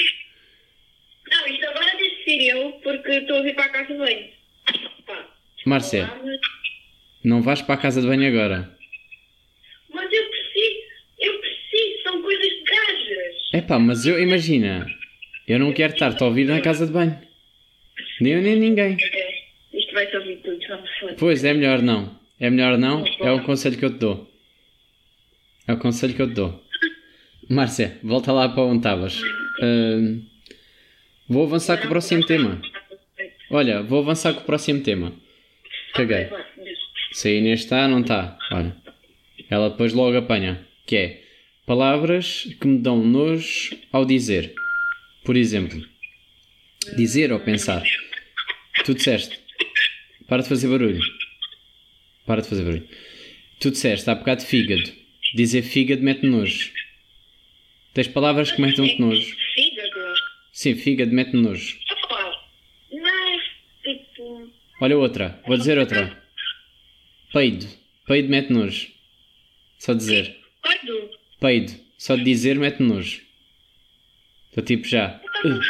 [1.30, 4.28] Não, isto agora deve ser eu, porque estou a vir para a casa de banho.
[5.66, 6.10] Márcia,
[7.24, 8.76] não vais para a casa de banho agora.
[9.92, 10.80] Mas eu preciso,
[11.18, 13.39] eu preciso, são coisas de gajas.
[13.52, 14.86] Epá, mas eu, imagina,
[15.46, 17.18] eu não quero estar-te a ouvir na casa de banho.
[18.20, 18.96] Nem eu nem ninguém.
[19.00, 20.90] É, Isto vai-se ouvir tudo, vamos.
[21.18, 22.18] Pois, é melhor não.
[22.38, 24.30] É melhor não, é o conselho que eu te dou.
[25.66, 26.64] É o conselho que eu te dou.
[27.48, 29.20] Márcia, volta lá para onde estavas.
[29.60, 30.20] Ahn,
[31.28, 32.62] vou avançar com o próximo tema.
[33.50, 35.12] Olha, vou avançar com o próximo tema.
[35.94, 36.28] Caguei.
[37.12, 38.38] Se a Inês está, não está.
[38.52, 38.76] Olha.
[39.50, 40.64] Ela depois logo apanha.
[40.86, 41.19] Que é
[41.70, 44.52] palavras que me dão nojo ao dizer.
[45.24, 45.80] Por exemplo,
[46.96, 47.84] dizer ou pensar.
[48.84, 49.38] Tu disseste.
[50.26, 51.00] Para de fazer barulho.
[52.26, 52.88] Para de fazer barulho.
[53.60, 54.92] Tu disseste há bocado fígado.
[55.32, 56.72] Dizer fígado mete nojo.
[57.94, 59.36] Tens palavras que metem-te nojo.
[59.54, 60.14] Fígado.
[60.52, 61.78] Sim, fígado mete nojo.
[63.84, 64.50] Tipo...
[64.80, 66.20] Olha outra, vou dizer outra.
[67.32, 67.68] Peido.
[68.08, 68.88] Peido mete nojo.
[69.78, 70.36] Só dizer.
[70.64, 70.99] Gordo.
[71.40, 71.72] Peido.
[71.98, 73.22] Só de dizer mete nojo.
[74.48, 75.20] Estou tipo já.
[75.44, 75.60] Uh.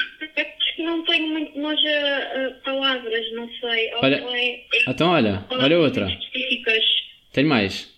[0.82, 3.90] Não tenho muito nojo a, a palavras, não sei.
[3.94, 6.08] Olha- é, é Então olha, olha outra.
[6.10, 6.84] específicas.
[7.32, 7.92] Tenho mais.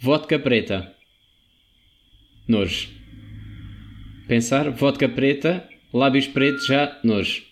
[0.00, 0.94] Vodka preta.
[2.48, 2.88] Nojo.
[4.26, 7.44] Pensar, vodka preta, lábios pretos já, nojo.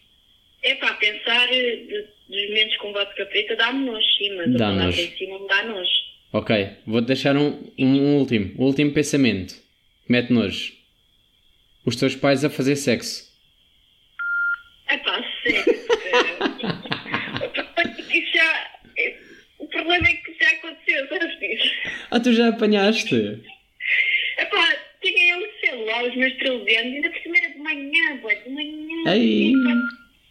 [0.62, 4.68] É pá, pensar eh, de- dos momentos com vodka preta dá-me nojo, sim, mas Dá
[4.68, 5.00] a nojo.
[5.00, 5.90] em me dá nojo.
[6.32, 6.50] Ok,
[6.86, 8.54] vou-te deixar um, um último.
[8.56, 9.54] O último pensamento.
[10.08, 10.72] Mete nojo.
[11.84, 13.30] Os teus pais a fazer sexo.
[14.88, 15.22] É pá,
[18.14, 18.70] Isso já...
[19.58, 21.70] O problema é que já aconteceu, sabes disso?
[22.10, 23.42] Ah, tu já apanhaste?
[24.38, 27.58] É pá, tinha eu, sei lá, os meus 13 anos, ainda por cima era de
[27.58, 29.14] manhã, boy, de manhã.
[29.14, 29.52] Ei,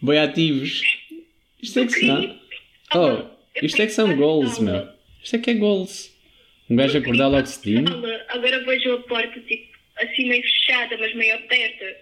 [0.02, 0.82] boi ativos.
[1.62, 2.40] Isto é que são.
[2.96, 3.24] Oh,
[3.62, 5.01] isto é que são goals, meu.
[5.24, 6.12] Isto é que é goals.
[6.70, 7.88] Um gajo acordar logo cedinho.
[7.88, 11.98] Agora- Agora vejo a porta, tipo, assim meio fechada, mas meio aberta.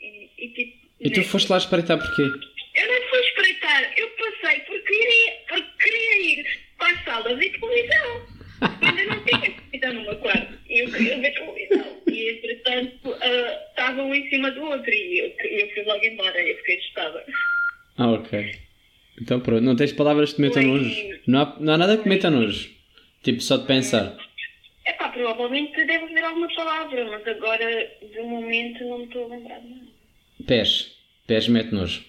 [0.00, 0.86] E, e, tipo...
[1.00, 1.26] E tu né?
[1.26, 2.22] foste lá espreitar porquê?
[2.22, 6.46] Eu não fui espreitar, eu passei porque queria, porque queria ir
[6.78, 8.26] para a sala ver televisão.
[8.82, 10.58] Ainda não tinha televisão no meu quarto.
[10.68, 12.02] E eu queria ver televisão.
[12.08, 16.38] E entretanto ah, estavam um em cima do outro e eu, eu fui logo embora.
[16.40, 17.24] Eu fiquei assustada.
[17.98, 18.54] Ah, ok.
[19.20, 21.20] Então pronto, não tens palavras que te metam nojo.
[21.26, 22.70] Não há, não há nada que meta nojo.
[23.22, 24.16] Tipo, só de pensar.
[24.84, 29.36] É pá, provavelmente deve haver alguma palavra, mas agora de momento não me estou a
[29.36, 29.86] lembrar de nada.
[30.46, 30.96] Pés.
[31.26, 32.04] Pés mete nojo.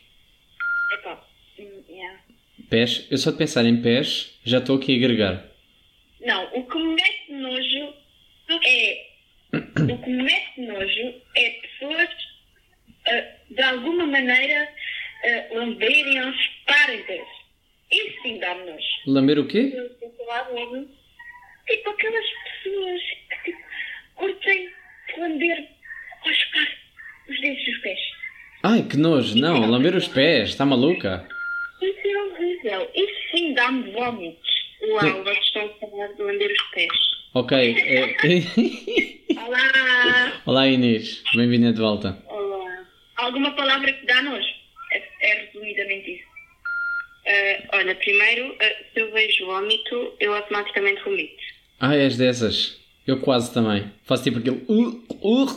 [0.92, 1.24] É pá,
[1.60, 2.20] hum, yeah.
[2.70, 3.08] Pés.
[3.12, 5.46] Eu só de pensar em pés, já estou aqui a agregar.
[6.22, 7.94] Não, o que me mete nojo
[8.66, 9.08] é.
[9.54, 12.10] O que me mete nojo é pessoas,
[13.08, 14.68] ah, de alguma maneira,
[15.24, 17.28] uh, lamberem aos parentes.
[17.92, 18.88] Isso sim dá-me nojo.
[19.08, 19.72] Lamber o quê?
[21.68, 22.26] Tipo aquelas
[22.64, 23.64] pessoas que tipo,
[24.16, 24.70] curtem
[25.18, 25.68] lamber
[26.26, 26.70] aos pais
[27.30, 28.00] os dedos dos pés.
[28.64, 29.38] Ai, que nojo.
[29.38, 30.50] Não, lamber os pés.
[30.50, 31.28] Está maluca?
[31.82, 32.90] Isso é horrível.
[32.96, 34.50] Isso sim dá-me vómitos.
[34.90, 36.92] Uau, vocês estão a falar de lamber os pés.
[37.34, 37.58] Ok.
[37.88, 40.42] eh, Olá!
[40.46, 41.24] Olá Inês.
[41.36, 42.18] Bem-vinda de volta.
[42.28, 42.86] Olá.
[43.18, 44.63] Alguma palavra que dá nojo?
[44.94, 46.24] É, é resumidamente isso.
[47.26, 51.42] Ah, olha, primeiro, ah, se eu vejo vómito, eu automaticamente vomito.
[51.80, 52.80] Ah, és dessas.
[53.06, 53.92] Eu quase também.
[54.06, 54.64] Faço tipo aquele.
[54.68, 55.48] Uh, uh.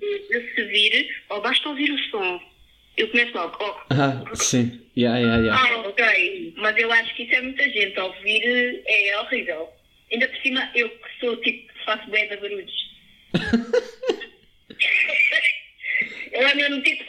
[0.00, 2.40] Se vir, ou basta ouvir o som,
[2.96, 3.56] eu começo logo.
[3.60, 4.80] Oh, Ah, sim.
[4.96, 5.62] Yeah, yeah, yeah.
[5.62, 6.54] ah, ok.
[6.56, 7.98] Mas eu acho que isso é muita gente.
[8.00, 9.68] Ouvir é horrível.
[10.10, 12.72] Ainda por cima, eu que sou tipo, faço bem de barulhos.
[16.32, 17.04] eu ando mesmo tipo.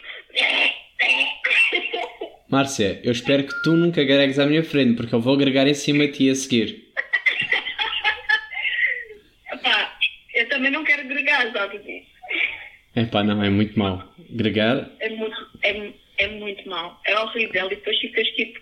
[2.50, 5.74] Márcia, eu espero que tu nunca agregues à minha frente, porque eu vou agregar em
[5.74, 6.88] cima de ti a seguir.
[9.52, 9.98] Epá,
[10.34, 12.08] eu também não quero gregar, sabes disso?
[12.96, 14.02] Epá, não, é muito mau.
[14.32, 17.00] Gregar, É muito, é, é muito mal.
[17.06, 17.68] É horrível.
[17.68, 18.60] E depois ficas tipo.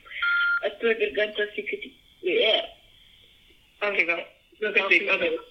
[0.64, 1.96] A tua garganta fica tipo.
[2.28, 2.70] É.
[3.82, 4.26] Horrível.
[4.62, 5.44] Não consigo, horrível.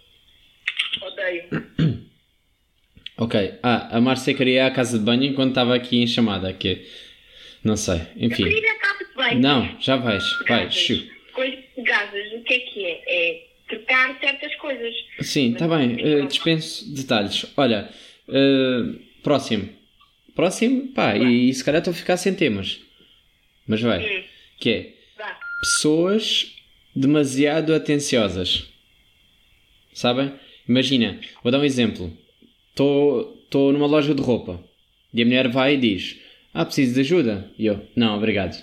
[1.03, 1.45] Odeio.
[3.17, 3.55] ok.
[3.63, 6.87] Ah, a Márcia queria ir à casa de banho enquanto estava aqui em chamada, que
[7.63, 8.45] Não sei, Eu enfim.
[8.45, 9.41] queria ir à casa de banho.
[9.41, 10.99] Não, já vais, vai, shoo.
[11.33, 13.03] Coisas de gases, o que é que é?
[13.07, 14.95] É trocar certas coisas.
[15.21, 17.47] Sim, está bem, eh, dispenso detalhes.
[17.57, 17.89] Olha,
[18.29, 18.83] eh,
[19.23, 19.69] próximo.
[20.35, 22.81] Próximo, pá, e, se calhar estou a ficar sem temas.
[23.67, 24.01] Mas vai.
[24.19, 24.25] Hum,
[24.61, 25.39] Que é vá.
[25.61, 26.55] pessoas
[26.95, 28.67] demasiado atenciosas.
[29.93, 30.33] Sabem?
[30.69, 32.17] Imagina, vou dar um exemplo.
[32.79, 34.61] Estou numa loja de roupa
[35.13, 36.21] e a mulher vai e diz:
[36.53, 37.49] Ah, preciso de ajuda?
[37.57, 38.57] E eu: Não, obrigado.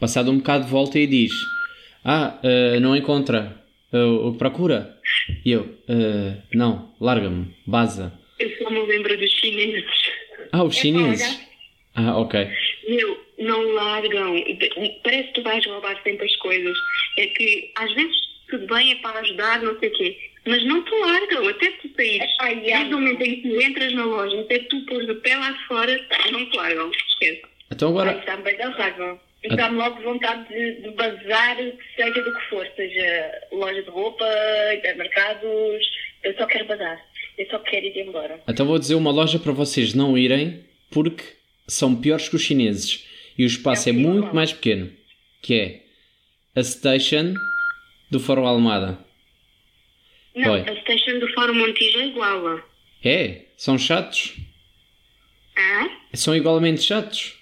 [0.00, 1.32] Passado um bocado, volta e diz:
[2.02, 3.62] Ah, eh, não encontra.
[3.90, 4.96] Que procura?
[5.44, 8.12] E eu: "Eh, Não, larga-me, baza.
[8.38, 9.84] Eu só me lembro dos chineses.
[10.52, 11.36] Ah, os É, chineses.
[11.36, 11.48] olha.
[12.08, 12.48] Ah, ok.
[12.88, 14.36] Meu, não largam.
[15.04, 16.78] Parece que tu vais roubar sempre as coisas.
[17.18, 18.16] É que às vezes
[18.48, 20.16] tudo bem, é para ajudar, não sei o quê.
[20.48, 22.30] Mas não te largam, até tu saíres.
[22.64, 25.54] Desde o momento em que tu entras na loja, até tu pôs o pé lá
[25.68, 26.00] fora,
[26.32, 26.90] não te largam.
[26.90, 27.42] Esquece.
[27.70, 28.18] Então Ai, agora.
[28.18, 29.20] Está-me bem da raiva.
[29.44, 31.56] E dá-me logo vontade de, de bazar,
[31.94, 34.24] seja do que for, seja loja de roupa,
[34.74, 35.84] hipermercados.
[36.24, 36.98] Eu só quero bazar.
[37.36, 38.40] Eu só quero ir embora.
[38.48, 41.24] Então vou dizer uma loja para vocês não irem porque
[41.68, 43.06] são piores que os chineses
[43.36, 44.90] e o espaço é, É muito mais pequeno.
[45.42, 45.80] Que é
[46.58, 47.34] a station
[48.10, 49.07] do Faro Almada.
[50.38, 50.60] Não, Oi.
[50.60, 52.60] a station do Fórum Montijo é igual.
[53.04, 53.42] É?
[53.56, 54.34] São chatos?
[55.56, 55.90] Hã?
[56.14, 57.34] São igualmente chatos?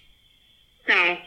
[0.88, 1.18] Não.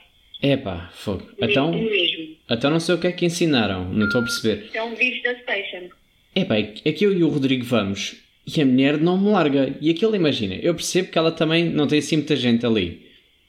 [0.41, 1.29] Epá, fogo.
[1.39, 2.37] Então, Mesmo, mesmo.
[2.49, 4.69] então não sei o que é que ensinaram, não estou a perceber.
[4.73, 5.89] É um vírus da station.
[6.35, 8.15] Epá, é que é que eu e o Rodrigo vamos
[8.47, 9.75] e a mulher não me larga.
[9.81, 13.05] E aquilo, imagina, eu percebo que ela também não tem assim muita gente ali.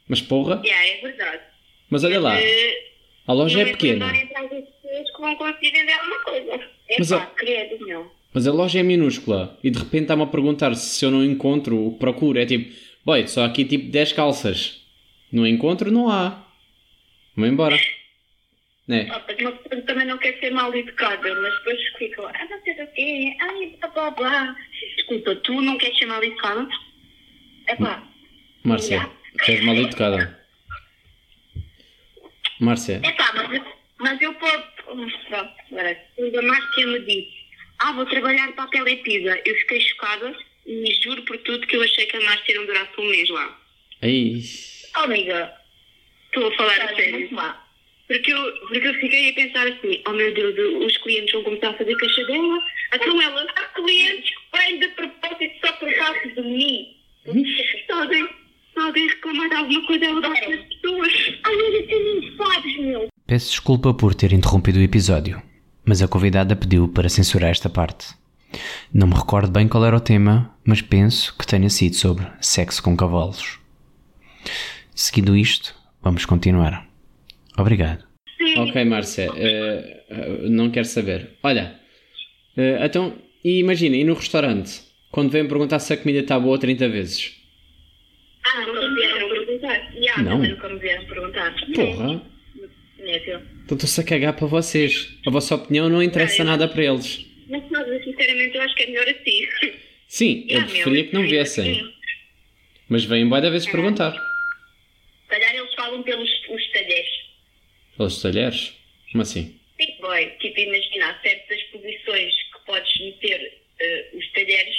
[0.08, 1.42] Mas porra, Yeah, é verdade.
[1.88, 2.74] mas olha lá, Eh,
[3.26, 6.60] a loja não é pequena, as pessoas que vão conseguir vender alguma coisa.
[6.98, 8.10] Mas, credo, meu.
[8.32, 11.86] mas a loja é minúscula e de repente está-me a perguntar se eu não encontro
[11.86, 12.38] o que procuro.
[12.38, 12.74] É tipo,
[13.04, 14.80] boy, só aqui tipo 10 calças.
[15.32, 16.44] Não encontro, não há.
[17.36, 17.78] Vou embora.
[18.88, 19.06] Né?
[19.12, 19.22] Ah,
[19.70, 22.86] mas também não quer ser mal educada, mas depois fica lá, ah, não sei o
[22.88, 24.56] quê, ai, blá blá blá.
[24.96, 26.68] Desculpa, tu não queres ser mal educada?
[27.68, 28.02] É pá,
[28.64, 29.08] Márcia,
[29.44, 30.40] tu és mal educada.
[32.58, 33.62] Márcia, é pá, mas,
[33.98, 34.79] mas eu posso.
[34.94, 37.32] Pronto, agora, quando a Márcia me disse,
[37.78, 40.34] ah, vou trabalhar para a Telepisa, eu fiquei chocada
[40.66, 43.58] e juro por tudo que eu achei que a Márcia não durasse um mês lá.
[44.02, 44.40] Ai,
[44.96, 45.52] Oh, amiga,
[46.26, 47.30] estou a falar a sério.
[48.08, 51.68] Porque eu, porque eu fiquei a pensar assim, oh meu Deus, os clientes vão começar
[51.70, 52.60] a fazer queixa dela.
[52.92, 56.96] Então ela, há clientes que vêm de propósito só por causa de mim.
[57.24, 61.12] Se alguém, se alguém reclamar de alguma coisa, ela dá às pessoas.
[61.44, 63.09] Ai, mas tu nem sabes, meu.
[63.30, 65.40] Peço desculpa por ter interrompido o episódio,
[65.84, 68.08] mas a convidada pediu para censurar esta parte.
[68.92, 72.82] Não me recordo bem qual era o tema, mas penso que tenha sido sobre sexo
[72.82, 73.60] com cavalos.
[74.96, 76.88] Seguindo isto, vamos continuar.
[77.56, 78.04] Obrigado.
[78.56, 81.38] ok Márcia, eh, eh, não quero saber.
[81.44, 81.78] Olha,
[82.56, 84.80] eh, então, e imagina, e no restaurante,
[85.12, 87.36] quando vêm perguntar se a comida está boa 30 vezes?
[88.44, 89.94] Ah, me vieram perguntar.
[89.94, 90.32] E ah, Não.
[90.32, 91.54] também nunca me vieram perguntar.
[91.76, 92.39] Porra,
[93.16, 95.08] Então estou-se a cagar para vocês.
[95.26, 97.26] A vossa opinião não interessa nada para eles.
[97.48, 97.62] Mas,
[98.04, 99.48] sinceramente, eu acho que é melhor assim.
[100.08, 101.74] Sim, eu preferia que não viessem.
[101.74, 101.94] sim.
[102.88, 104.12] Mas vêm boa da vez perguntar.
[104.12, 107.10] Se calhar eles falam pelos os talheres.
[107.96, 108.72] Pelos talheres?
[109.12, 109.60] Como assim?
[109.78, 114.76] Big boy, tipo, imagina, há certas posições que podes meter eh, os talheres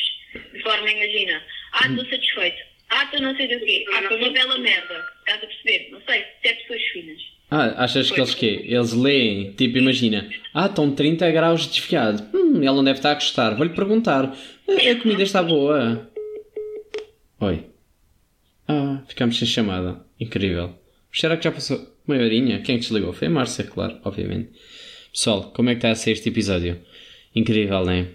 [0.54, 4.30] de forma, imagina, ah, estou satisfeito, ah, estou não sei do quê, ah, foi uma
[4.30, 5.90] bela merda, estás a perceber?
[5.92, 7.22] Não sei, se é pessoas finas.
[7.54, 8.64] Ah, achas que eles quê?
[8.66, 12.24] Eles leem, tipo, imagina, ah, estão 30 graus desviado.
[12.34, 13.56] Hum, ela não deve estar a gostar.
[13.56, 14.34] Vou-lhe perguntar,
[14.70, 16.10] "Ah, a comida está boa?
[17.42, 17.66] Oi.
[18.68, 20.00] Ah, ficamos sem chamada.
[20.18, 20.74] Incrível.
[21.12, 22.62] Será que já passou meia horinha?
[22.62, 23.12] Quem é desligou?
[23.12, 24.52] Foi a Márcia, claro, obviamente.
[25.12, 26.80] Pessoal, como é que está a ser este episódio?
[27.36, 28.08] Incrível, não é?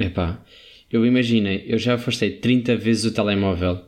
[0.00, 0.44] Epá,
[0.90, 3.80] eu imaginei, eu já afastei 30 vezes o telemóvel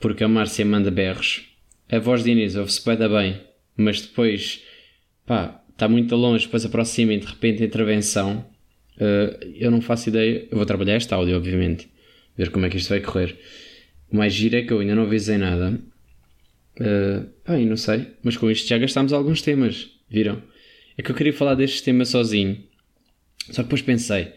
[0.00, 1.46] porque a Márcia manda berros.
[1.88, 3.40] A voz de Inês ouve-se bem bem,
[3.80, 4.62] mas depois,
[5.26, 8.44] pá, está muito longe, depois aproxima e de repente a intervenção.
[8.98, 10.46] eh, eu não faço ideia.
[10.50, 11.88] Eu vou trabalhar este áudio, obviamente,
[12.36, 13.38] ver como é que isto vai correr.
[14.12, 15.80] O mais giro é que eu ainda não avisei nada.
[16.78, 20.42] Uh, bem, não sei, mas com isto já gastámos alguns temas, viram?
[20.96, 22.56] É que eu queria falar deste tema sozinho,
[23.50, 24.32] só que depois pensei,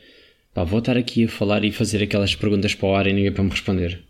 [0.53, 3.31] pá, vou estar aqui a falar e fazer aquelas perguntas para o ar e ninguém
[3.31, 4.03] para me responder.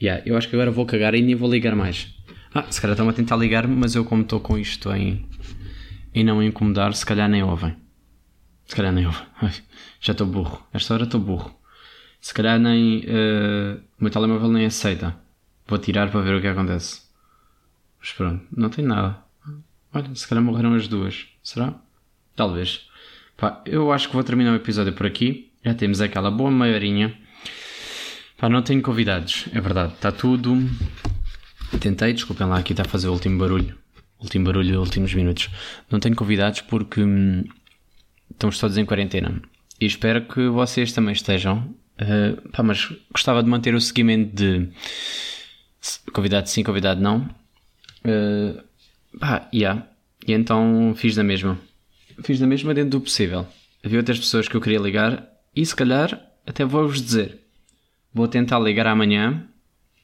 [0.00, 2.14] Yeah, eu acho que agora vou cagar e nem vou ligar mais.
[2.54, 5.28] Ah, se calhar estão a tentar ligar-me, mas eu como estou com isto em,
[6.14, 7.76] em não incomodar, se calhar nem ouvem.
[8.66, 9.26] Se calhar nem ouvem.
[10.00, 10.64] Já estou burro.
[10.72, 11.54] Esta hora estou burro.
[12.20, 13.04] Se calhar nem.
[13.06, 15.16] eh, o meu telemóvel nem aceita.
[15.66, 17.02] Vou tirar para ver o que acontece.
[18.00, 19.18] Mas pronto, não tem nada.
[19.92, 21.26] Olha, se calhar morreram as duas.
[21.42, 21.74] Será?
[22.36, 22.88] Talvez.
[23.36, 25.50] Pá, eu acho que vou terminar o episódio por aqui.
[25.64, 27.18] Já temos aquela boa maiorinha.
[28.38, 29.94] Pá, não tenho convidados, é verdade.
[29.94, 30.56] Está tudo.
[31.80, 33.76] Tentei, desculpem lá, aqui está a fazer o último barulho.
[34.20, 35.50] Último barulho, últimos minutos.
[35.90, 37.44] Não tenho convidados porque hum,
[38.30, 39.42] estamos todos em quarentena.
[39.80, 41.74] E espero que vocês também estejam.
[42.00, 44.68] Uh, pá, mas gostava de manter o seguimento de
[46.12, 47.28] convidado sim, convidado não.
[48.04, 48.62] Uh,
[49.18, 49.86] pá, yeah.
[50.26, 51.58] E então fiz da mesma.
[52.22, 53.46] Fiz da mesma dentro do possível.
[53.84, 57.40] Havia outras pessoas que eu queria ligar e se calhar até vou-vos dizer.
[58.12, 59.46] Vou tentar ligar amanhã.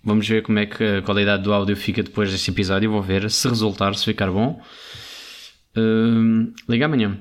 [0.02, 2.90] Vamos ver como é que a qualidade do áudio fica depois deste episódio.
[2.90, 4.60] Vou ver se resultar, se ficar bom.
[5.76, 7.18] Uh, liga amanhã.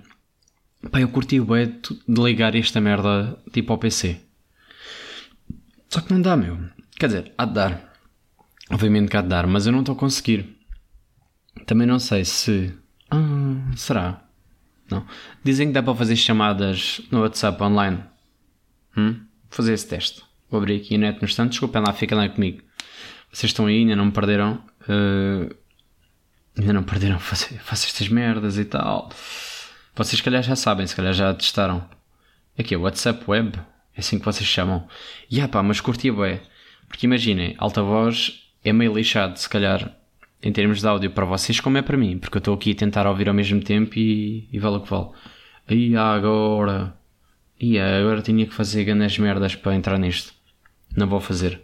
[0.89, 4.21] Pá, eu curti o de ligar esta merda tipo ao PC.
[5.89, 6.57] Só que não dá, meu.
[6.97, 7.93] Quer dizer, há de dar.
[8.69, 10.45] Obviamente que há de dar, mas eu não estou a conseguir.
[11.65, 12.73] Também não sei se.
[13.11, 14.23] Ah, será?
[14.89, 15.05] Não.
[15.43, 18.03] Dizem que dá para fazer chamadas no WhatsApp online.
[18.95, 19.13] Hum?
[19.13, 20.23] Vou fazer esse teste.
[20.49, 21.51] Vou abrir aqui a net no instante.
[21.51, 22.61] Desculpem lá, fiquem lá comigo.
[23.32, 24.63] Vocês estão aí, ainda não me perderam.
[24.82, 25.55] Uh,
[26.57, 27.19] ainda não perderam.
[27.19, 29.09] Faço, estas merdas e tal.
[29.95, 31.88] Vocês, se calhar, já sabem, se calhar já testaram.
[32.57, 33.57] Aqui é WhatsApp Web,
[33.95, 34.88] é assim que vocês chamam.
[35.30, 36.41] E ah pá, mas curtia bué.
[36.88, 39.95] Porque imaginem, alta voz é meio lixado, se calhar,
[40.41, 42.75] em termos de áudio para vocês, como é para mim, porque eu estou aqui a
[42.75, 45.09] tentar ouvir ao mesmo tempo e, e vale o que vale.
[45.69, 46.93] E agora.
[47.59, 50.34] E agora tinha que fazer grandes merdas para entrar nisto.
[50.95, 51.61] Não vou fazer.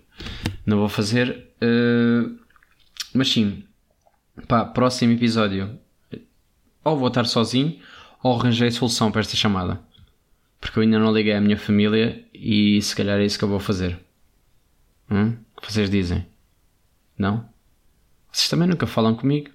[0.66, 1.54] Não vou fazer.
[1.62, 2.38] Uh,
[3.14, 3.64] mas sim.
[4.48, 5.80] Pá, próximo episódio.
[6.84, 7.80] Ou vou estar sozinho,
[8.22, 9.80] ou arranjei solução para esta chamada.
[10.60, 13.50] Porque eu ainda não liguei à minha família e se calhar é isso que eu
[13.50, 14.00] vou fazer.
[15.10, 15.36] Hum?
[15.56, 16.26] O que vocês dizem?
[17.18, 17.48] Não?
[18.32, 19.50] Vocês também nunca falam comigo.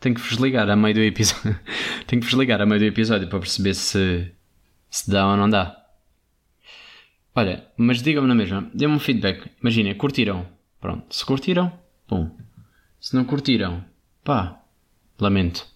[0.00, 1.58] Tenho que vos ligar a meio do episódio.
[2.06, 4.30] Tenho que vos ligar a meio do episódio para perceber se,
[4.90, 5.83] se dá ou não dá.
[7.34, 9.50] Olha, mas digam-me na mesma, dê-me um feedback.
[9.60, 10.46] Imaginem, curtiram.
[10.80, 11.72] Pronto, se curtiram,
[12.06, 12.30] pum.
[13.00, 13.84] Se não curtiram,
[14.22, 14.60] pá,
[15.18, 15.66] lamento.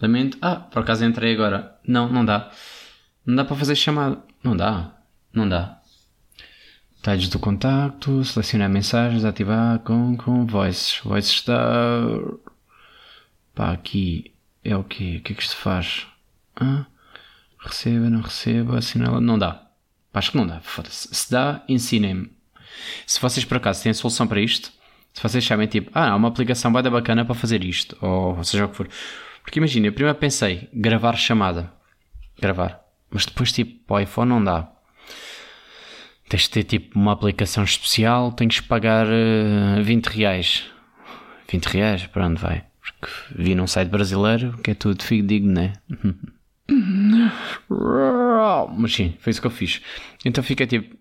[0.00, 0.38] Lamento.
[0.40, 1.78] Ah, por acaso entrei agora.
[1.86, 2.50] Não, não dá.
[3.24, 4.22] Não dá para fazer chamada.
[4.42, 4.94] Não dá.
[5.32, 5.80] Não dá.
[6.96, 11.00] Detalhes do contacto, selecionar mensagens, ativar com, com voices.
[11.04, 12.02] Voices está.
[13.54, 14.34] Pá, aqui
[14.64, 15.18] é o quê?
[15.18, 16.06] O que é que isto faz?
[16.56, 16.86] Ah,
[17.58, 19.20] receba, não receba, assinala.
[19.20, 19.69] Não dá.
[20.12, 20.60] Pá, acho que não dá.
[20.60, 21.08] Foda-se.
[21.12, 22.30] Se dá, ensinem-me.
[23.06, 24.72] Se vocês por acaso têm solução para isto,
[25.12, 28.64] se vocês sabem tipo, ah, há uma aplicação bem bacana para fazer isto, ou seja
[28.64, 28.88] o que for.
[29.42, 31.72] Porque imagina, eu primeiro pensei, gravar chamada.
[32.40, 32.80] Gravar.
[33.10, 34.70] Mas depois tipo, para o iPhone não dá.
[36.28, 40.64] Tens de ter tipo uma aplicação especial, tens de pagar uh, 20 reais.
[41.48, 42.64] 20 reais, para onde vai?
[42.80, 45.72] Porque vi num site brasileiro que é tudo figo digno, né?
[48.76, 49.80] Mas sim, foi isso que eu fiz.
[50.24, 50.96] Então fica tipo.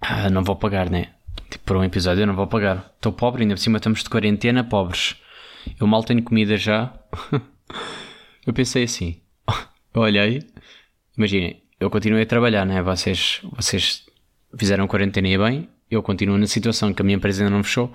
[0.00, 1.12] Ah, não vou pagar, né?
[1.50, 2.92] Tipo, por um episódio eu não vou pagar.
[2.96, 5.16] Estou pobre, ainda por cima estamos de quarentena, pobres.
[5.78, 6.92] Eu mal tenho comida já.
[8.46, 9.20] eu pensei assim.
[9.94, 10.42] Eu olhei.
[11.16, 12.82] Imaginem, eu continuei a trabalhar, né?
[12.82, 14.04] Vocês, vocês
[14.58, 15.68] fizeram quarentena e bem.
[15.88, 17.92] Eu continuo na situação que a minha empresa ainda não fechou.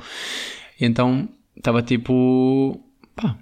[0.79, 2.81] Então estava tipo.
[3.15, 3.37] pá.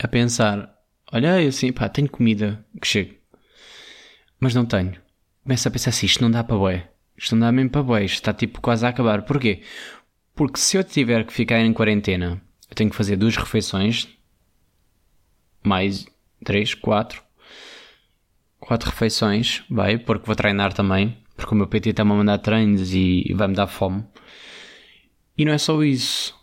[0.00, 0.73] A pensar.
[1.14, 3.14] Olhei assim, pá, tenho comida que chega.
[4.40, 5.00] Mas não tenho.
[5.44, 6.90] Começo a pensar assim, isto não dá para bué.
[7.16, 8.04] Isto não dá mesmo para bué.
[8.04, 9.22] Isto está tipo quase a acabar.
[9.22, 9.62] Porquê?
[10.34, 14.08] Porque se eu tiver que ficar em quarentena, eu tenho que fazer duas refeições.
[15.62, 16.04] Mais
[16.42, 17.22] três, quatro.
[18.58, 21.16] Quatro refeições, vai, porque vou treinar também.
[21.36, 24.04] Porque o meu PT está-me a mandar treinos e vai-me dar fome.
[25.38, 26.34] E não é só isso.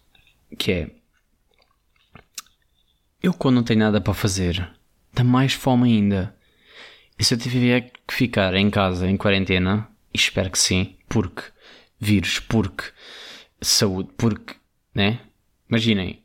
[0.58, 1.01] Que é
[3.22, 4.70] eu, quando não tenho nada para fazer,
[5.14, 6.36] dá mais fome ainda.
[7.20, 11.44] E se eu tiver que ficar em casa, em quarentena, espero que sim, porque
[12.00, 12.86] vírus, porque
[13.62, 14.56] saúde, porque,
[14.96, 15.20] né?
[15.70, 16.24] Imaginem,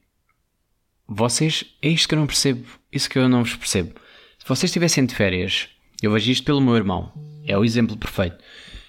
[1.07, 3.95] vocês, é isto que eu não percebo, isso que eu não vos percebo.
[4.39, 5.69] Se vocês estivessem de férias,
[6.03, 7.13] eu vejo isto pelo meu irmão,
[7.47, 8.39] é o exemplo perfeito.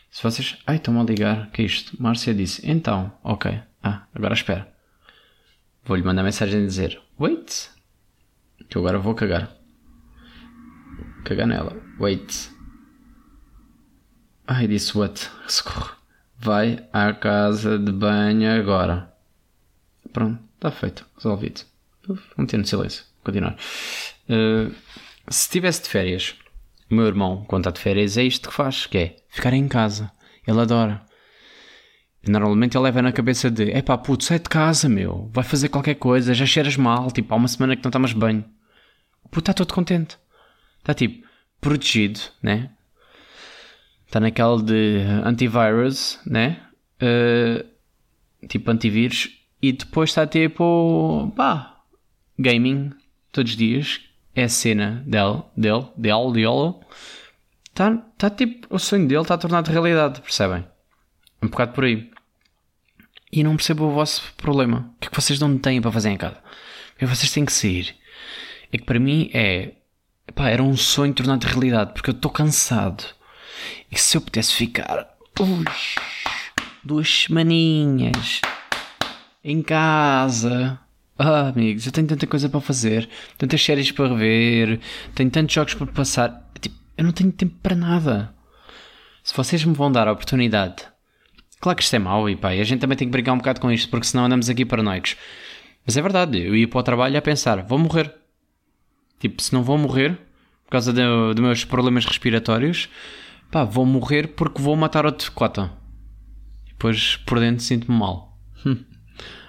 [0.10, 2.02] Se vocês, ai, estão-me a ligar, que é isto?
[2.02, 4.74] Márcia disse, então, ok, ah, agora espera.
[5.84, 7.70] Vou-lhe mandar mensagem dizer, wait,
[8.70, 9.56] que agora vou cagar.
[11.24, 11.76] Cagar nela.
[12.00, 12.52] Wait.
[14.46, 15.30] Ai, disse what?
[15.48, 15.96] Socorro.
[16.40, 19.14] Vai à casa de banho agora.
[20.14, 21.06] Pronto, está feito.
[21.16, 21.62] Resolvido.
[22.36, 23.04] Vamos ter no silêncio.
[23.24, 23.58] Continuar.
[24.30, 24.74] Uh,
[25.30, 26.36] se estivesse de férias,
[26.90, 29.68] o meu irmão, quando está de férias, é isto que faz, que é ficar em
[29.68, 30.12] casa.
[30.46, 31.02] Ele adora.
[32.26, 35.70] Normalmente ele leva na cabeça de, é pá, puto, sai de casa, meu, vai fazer
[35.70, 38.44] qualquer coisa, já cheiras mal, tipo, há uma semana que não tomas banho
[39.28, 40.18] o puto está todo contente.
[40.80, 41.28] Está tipo
[41.60, 42.72] protegido, né?
[44.06, 46.62] Está naquela de antivirus, né?
[47.02, 49.38] Uh, tipo antivírus.
[49.62, 51.82] E depois está tipo, pá,
[52.40, 52.94] gaming
[53.32, 54.02] todos os dias.
[54.34, 56.76] É a cena dele, dele, dele, dele.
[57.66, 60.66] Está tá tipo, o sonho dele está tornado realidade, percebem?
[61.42, 62.10] Um bocado por aí.
[63.32, 64.94] E não percebo o vosso problema.
[64.96, 66.42] O que é que vocês não têm para fazer em casa?
[66.92, 67.98] Porque vocês têm que sair
[68.72, 69.74] é que para mim é.
[70.36, 73.04] Pá, era um sonho tornado realidade, porque eu estou cansado.
[73.92, 75.16] E se eu pudesse ficar.
[75.40, 75.66] Ui,
[76.84, 78.42] duas semaninhas
[79.44, 80.80] em casa.
[81.18, 84.80] Ah, amigos, eu tenho tanta coisa para fazer, tantas séries para rever,
[85.16, 86.52] tenho tantos jogos para passar.
[86.60, 88.34] Tipo, eu não tenho tempo para nada.
[89.24, 90.84] Se vocês me vão dar a oportunidade.
[91.60, 93.38] Claro que isto é mau e pá, e a gente também tem que brincar um
[93.38, 95.16] bocado com isto, porque senão andamos aqui paranoicos.
[95.86, 98.14] Mas é verdade, eu ia para o trabalho a pensar, vou morrer.
[99.20, 100.18] Tipo, se não vou morrer
[100.66, 102.90] por causa dos meus problemas respiratórios,
[103.50, 105.72] pá, vou morrer porque vou matar outro cota.
[106.68, 108.38] Depois por dentro sinto-me mal.
[108.66, 108.84] Hum.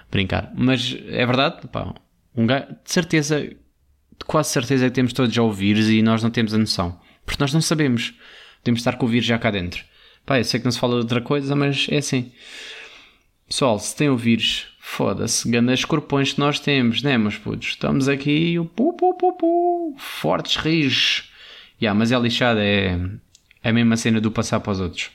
[0.09, 0.51] Brincar.
[0.55, 1.93] Mas é verdade, pá,
[2.35, 6.23] um gajo, de certeza, de quase certeza que temos todos já o vírus e nós
[6.23, 6.99] não temos a noção.
[7.25, 8.13] Porque nós não sabemos.
[8.61, 9.83] podemos estar com o vírus já cá dentro.
[10.25, 12.31] Pá, eu sei que não se fala de outra coisa, mas é assim.
[13.47, 17.69] Pessoal, se tem o vírus, foda-se, grandes corpões que nós temos, né, meus putos?
[17.69, 21.31] Estamos aqui, pu, pu, pu, pu, fortes rios.
[21.81, 22.99] Yeah, mas é lixada, é,
[23.63, 25.11] é a mesma cena do passar para os outros.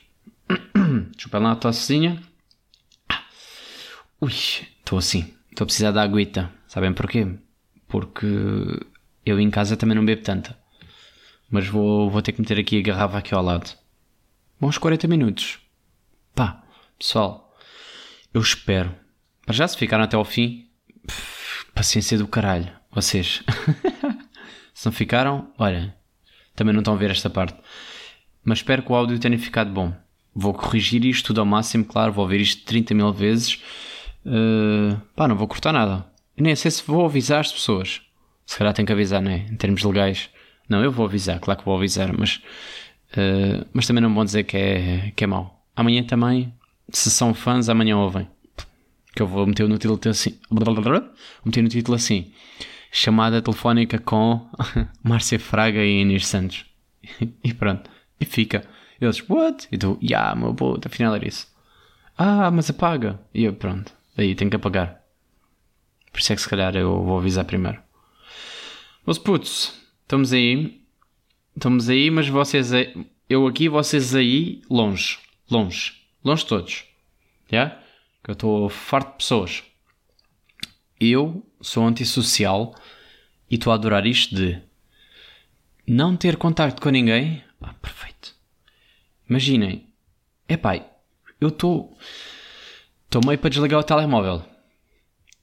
[1.15, 2.21] Desculpa lá a tossezinha.
[4.21, 5.33] Ui, estou assim.
[5.51, 6.51] Estou a precisar da aguita.
[6.67, 7.27] Sabem porquê?
[7.87, 8.25] Porque
[9.25, 10.57] eu em casa também não bebo tanta.
[11.49, 13.69] Mas vou, vou ter que meter aqui a garrafa aqui ao lado.
[14.59, 15.59] Bons 40 minutos.
[16.33, 16.63] Pá,
[16.97, 17.55] pessoal,
[18.33, 19.04] eu espero.
[19.45, 20.67] Para já se ficaram até ao fim,
[21.73, 22.71] paciência do caralho.
[22.91, 23.43] Vocês.
[24.73, 25.95] se não ficaram, olha,
[26.55, 27.55] também não estão a ver esta parte.
[28.43, 29.93] Mas espero que o áudio tenha ficado bom.
[30.33, 33.61] Vou corrigir isto tudo ao máximo, claro, vou ouvir isto 30 mil vezes.
[34.25, 36.05] Uh, pá, não vou cortar nada.
[36.37, 38.01] Nem sei se vou avisar as pessoas.
[38.45, 39.37] Se calhar tenho que avisar, não é?
[39.37, 40.29] Em termos legais.
[40.67, 42.41] Não, eu vou avisar, claro que vou avisar, mas,
[43.11, 45.63] uh, mas também não vou dizer que é, que é mau.
[45.75, 46.53] Amanhã também,
[46.89, 48.27] se são fãs, amanhã ouvem.
[49.15, 50.37] Que eu vou meter no título assim.
[50.49, 50.59] Vou
[51.45, 52.33] meter no título assim.
[52.91, 54.47] Chamada telefónica com
[55.01, 56.65] Márcia Fraga e Inês Santos.
[57.43, 57.89] e pronto.
[58.19, 58.67] E fica.
[58.99, 59.67] Eles, what?
[59.71, 61.47] E tu, yeah, meu puto, afinal era isso.
[62.17, 63.19] Ah, mas apaga.
[63.33, 63.91] E eu, pronto.
[64.17, 65.01] Aí tenho que apagar.
[66.11, 67.79] Por isso é que se calhar eu vou avisar primeiro.
[69.05, 70.81] Meus putos, estamos aí.
[71.55, 75.19] Estamos aí, mas vocês aí, eu aqui, vocês aí, longe.
[75.49, 75.93] Longe.
[76.23, 76.85] Longe todos.
[77.49, 77.57] Já?
[77.57, 77.84] Yeah?
[78.25, 79.63] Que eu estou farto de pessoas.
[80.99, 82.73] Eu sou antissocial
[83.47, 84.59] e estou a adorar isto de
[85.85, 87.43] não ter contacto com ninguém.
[87.61, 88.33] Ah, perfeito.
[89.29, 89.93] Imaginem.
[90.47, 90.83] É pai,
[91.39, 91.95] eu estou.
[93.05, 94.43] Estou meio para desligar o telemóvel.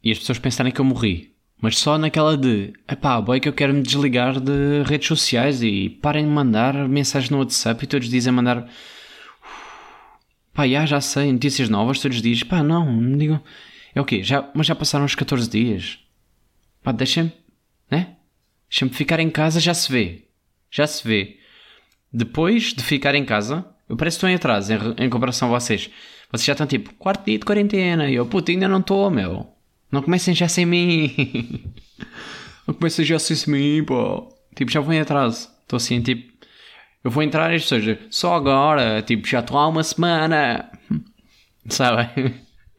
[0.02, 1.36] E as pessoas pensarem que eu morri.
[1.60, 2.72] Mas só naquela de.
[2.90, 7.30] Epá, boy, que eu quero me desligar de redes sociais e parem de mandar mensagens
[7.30, 8.68] no WhatsApp e todos dizem mandar.
[10.54, 12.42] Pá, já, já sei, notícias novas todos os dias.
[12.42, 13.40] Pá, não, me digam.
[13.94, 14.22] É o quê?
[14.22, 15.98] Já, mas já passaram os 14 dias.
[16.82, 17.32] Pá, deixem-me.
[17.90, 18.16] Né?
[18.68, 20.24] Deixem-me ficar em casa, já se vê.
[20.70, 21.38] Já se vê.
[22.12, 25.58] Depois de ficar em casa, eu parece que estou em atraso em, em comparação a
[25.58, 25.90] vocês.
[26.30, 28.10] Vocês já estão tipo, quarto dia de quarentena.
[28.10, 29.46] E eu, puto, ainda não estou, meu.
[29.90, 31.14] Não comecem já sem mim.
[32.66, 34.34] não comecem já sem mim, pô.
[34.54, 35.50] Tipo, já vou em atraso.
[35.62, 36.31] Estou assim, tipo,
[37.04, 39.02] eu vou entrar e seja, só agora.
[39.02, 40.70] Tipo, já estou há uma semana.
[41.68, 42.34] Sabem?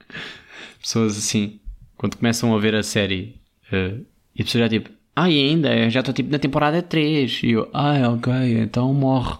[0.79, 1.59] Pessoas assim,
[1.97, 3.39] quando começam a ver a série
[3.71, 4.05] uh,
[4.35, 7.43] e a pessoa já tipo, ai, ah, ainda, já estou tipo na temporada 3.
[7.43, 9.37] E eu, ai, ok, então morre.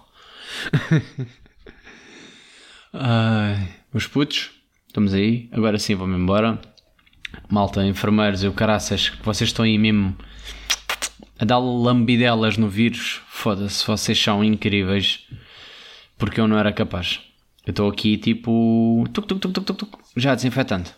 [2.92, 4.50] ai, os putos,
[4.86, 5.48] estamos aí.
[5.52, 6.60] Agora sim, vou-me embora.
[7.50, 10.16] Malta, enfermeiros e o caraças, vocês estão aí mesmo
[11.38, 13.20] a dar lambidelas no vírus.
[13.28, 15.26] Foda-se, vocês são incríveis.
[16.16, 17.20] Porque eu não era capaz.
[17.66, 19.04] Eu estou aqui tipo.
[19.12, 20.90] Tuc, tuc, tuc, tuc, tuc, já desinfetando.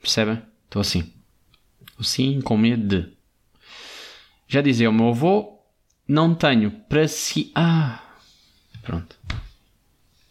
[0.00, 0.40] Percebem?
[0.64, 1.12] Estou assim.
[1.98, 3.12] Assim, com medo de.
[4.48, 5.60] Já dizia o meu avô:
[6.08, 7.52] não tenho para si.
[7.54, 8.00] Ah!
[8.82, 9.16] Pronto.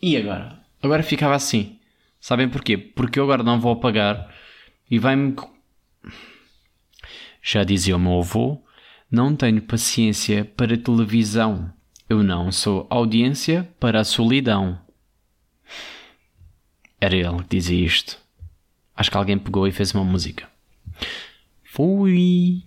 [0.02, 0.60] E agora?
[0.82, 1.80] Agora ficava assim.
[2.20, 2.78] Sabem porquê?
[2.78, 4.34] Porque eu agora não vou apagar
[4.90, 5.36] e vai-me.
[7.42, 8.62] Já dizia o meu avô:
[9.10, 11.72] não tenho paciência para televisão.
[12.10, 14.80] Eu não sou audiência para a solidão.
[17.00, 18.20] Era ele que dizia isto.
[18.96, 20.50] Acho que alguém pegou e fez uma música.
[21.64, 22.64] Fui!